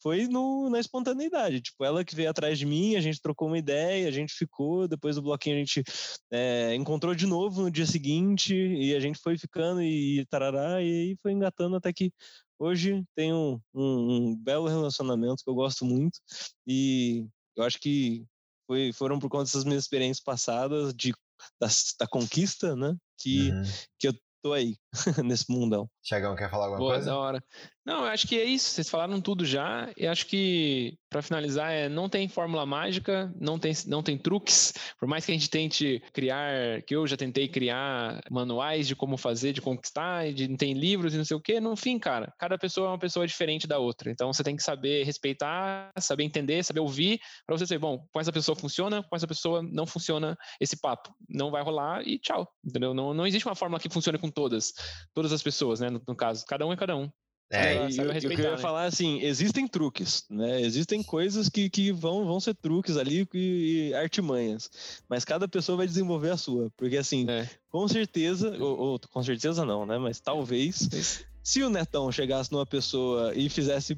[0.00, 1.60] foi no, na espontaneidade.
[1.60, 4.86] Tipo, ela que veio atrás de mim, a gente trocou uma ideia, a gente ficou,
[4.86, 5.82] depois do bloquinho a gente
[6.30, 10.86] é, encontrou de novo no dia seguinte, e a gente foi ficando e tarará, e
[10.86, 12.12] aí foi engatando até que
[12.58, 16.18] hoje tem um, um, um belo relacionamento que eu gosto muito,
[16.66, 17.26] e
[17.56, 18.24] eu acho que
[18.66, 21.12] foi, foram por conta dessas minhas experiências passadas de
[21.60, 21.68] da,
[22.00, 22.96] da, conquista, né?
[23.18, 23.62] Que, uhum.
[23.98, 24.14] que eu
[24.46, 24.78] tô aí
[25.24, 25.88] nesse mundão.
[26.02, 27.10] Tiagão, quer falar alguma Boa, coisa?
[27.10, 27.44] da hora.
[27.86, 28.70] Não, eu acho que é isso.
[28.70, 29.88] Vocês falaram tudo já.
[29.96, 34.74] E acho que, para finalizar, é não tem fórmula mágica, não tem, não tem truques.
[34.98, 39.16] Por mais que a gente tente criar, que eu já tentei criar manuais de como
[39.16, 42.34] fazer, de conquistar, de não tem livros e não sei o quê, no fim, cara,
[42.40, 44.10] cada pessoa é uma pessoa diferente da outra.
[44.10, 48.18] Então você tem que saber respeitar, saber entender, saber ouvir, para você dizer, bom, com
[48.18, 51.14] essa pessoa funciona, com essa pessoa não funciona esse papo.
[51.28, 52.48] Não vai rolar e tchau.
[52.64, 52.92] Entendeu?
[52.92, 54.72] Não, não existe uma fórmula que funcione com todas,
[55.14, 55.90] todas as pessoas, né?
[55.90, 57.10] No, no caso, cada um é cada um.
[57.48, 58.58] É, e, eu, eu queria né?
[58.58, 60.60] falar assim, existem truques, né?
[60.62, 64.68] Existem coisas que, que vão, vão ser truques ali e, e artimanhas,
[65.08, 67.48] mas cada pessoa vai desenvolver a sua, porque assim, é.
[67.68, 69.96] com certeza, ou, ou, com certeza não, né?
[69.96, 73.94] Mas talvez, se o Netão chegasse numa pessoa e fizesse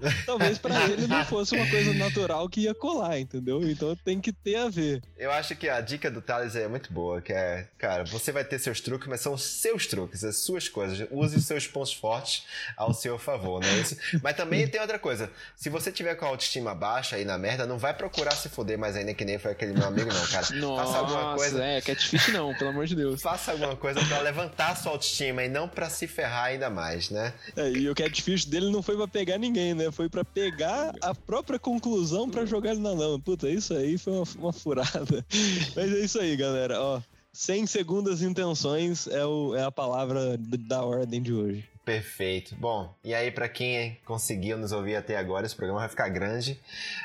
[0.26, 3.62] talvez para ele não fosse uma coisa natural que ia colar, entendeu?
[3.68, 5.02] Então tem que ter a ver.
[5.16, 8.44] Eu acho que a dica do Thales é muito boa, que é, cara, você vai
[8.44, 11.06] ter seus truques, mas são seus truques, as suas coisas.
[11.10, 12.44] Use os seus pontos fortes
[12.76, 13.78] ao seu favor, né?
[13.78, 13.96] Isso.
[14.22, 15.30] Mas também tem outra coisa.
[15.56, 18.78] Se você tiver com a autoestima baixa aí na merda, não vai procurar se foder
[18.78, 20.46] mais ainda que nem foi aquele meu amigo, não, cara.
[20.54, 21.64] Nossa, Faça alguma coisa.
[21.64, 23.20] É, catfish não, pelo amor de Deus.
[23.20, 27.10] Faça alguma coisa para levantar a sua autoestima e não para se ferrar ainda mais,
[27.10, 27.32] né?
[27.56, 29.89] É, e o catfish dele não foi para pegar ninguém, né?
[29.90, 33.18] Foi para pegar a própria conclusão para jogar ele na lama.
[33.18, 35.24] Puta, isso aí foi uma, uma furada.
[35.76, 36.80] Mas é isso aí, galera.
[36.80, 37.00] Ó,
[37.32, 41.68] sem segundas intenções é, o, é a palavra da ordem de hoje.
[41.84, 42.54] Perfeito.
[42.56, 46.60] Bom, e aí para quem conseguiu nos ouvir até agora, esse programa vai ficar grande.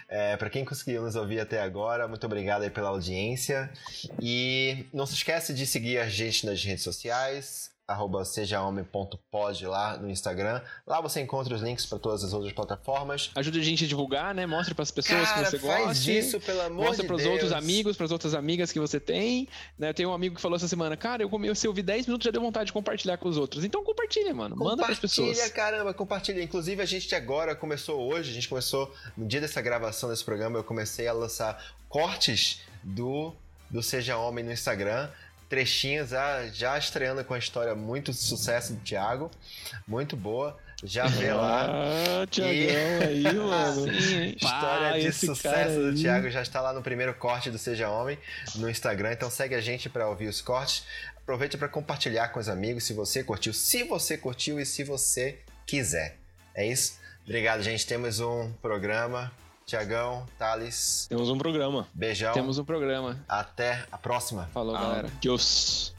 [0.08, 3.72] É, para quem conseguiu nos ouvir até agora, muito obrigado aí pela audiência.
[4.22, 10.10] E não se esquece de seguir a gente nas redes sociais, arroba sejahomem.pod lá no
[10.10, 10.62] Instagram.
[10.88, 13.30] Lá você encontra os links para todas as outras plataformas.
[13.36, 14.46] Ajuda a gente a divulgar, né?
[14.46, 16.12] Mostra para as pessoas Cara, que você faz gosta.
[16.12, 19.00] isso, pelo amor Mostra de para os outros amigos, para as outras amigas que você
[19.00, 19.48] tem.
[19.78, 19.90] Né?
[19.90, 22.08] Eu tenho um amigo que falou essa semana, cara, eu comi, se eu ouvir 10
[22.08, 23.64] minutos já deu vontade de compartilhar com os outros.
[23.64, 24.56] Então compartilha, mano.
[24.56, 25.38] Manda para as pessoas.
[25.38, 26.42] Compartilha, caramba, compartilha.
[26.42, 30.58] Inclusive a gente agora começou hoje, a gente começou no dia dessa gravação desse programa,
[30.58, 33.34] eu comecei a lançar cortes do
[33.70, 35.10] do Seja Homem no Instagram
[35.50, 39.32] trechinhos já, já estreando com a história muito sucesso do Thiago,
[39.88, 40.58] muito boa.
[40.84, 41.68] Já vê lá.
[41.68, 43.92] Ah, Tiagão aí, mano.
[43.92, 48.20] História Pá, de sucesso do Thiago já está lá no primeiro corte do Seja Homem
[48.56, 49.14] no Instagram.
[49.14, 50.84] Então segue a gente para ouvir os cortes.
[51.16, 55.40] Aproveite para compartilhar com os amigos se você curtiu, se você curtiu e se você
[55.66, 56.18] quiser.
[56.54, 57.00] É isso?
[57.24, 57.88] Obrigado, gente.
[57.88, 59.32] Temos um programa.
[59.66, 61.08] Tiagão, Thales.
[61.10, 61.88] Temos um programa.
[61.94, 62.34] Beijão.
[62.34, 63.20] Temos um programa.
[63.28, 64.48] Até a próxima.
[64.54, 65.08] Falou, galera.
[65.08, 65.95] Adiós.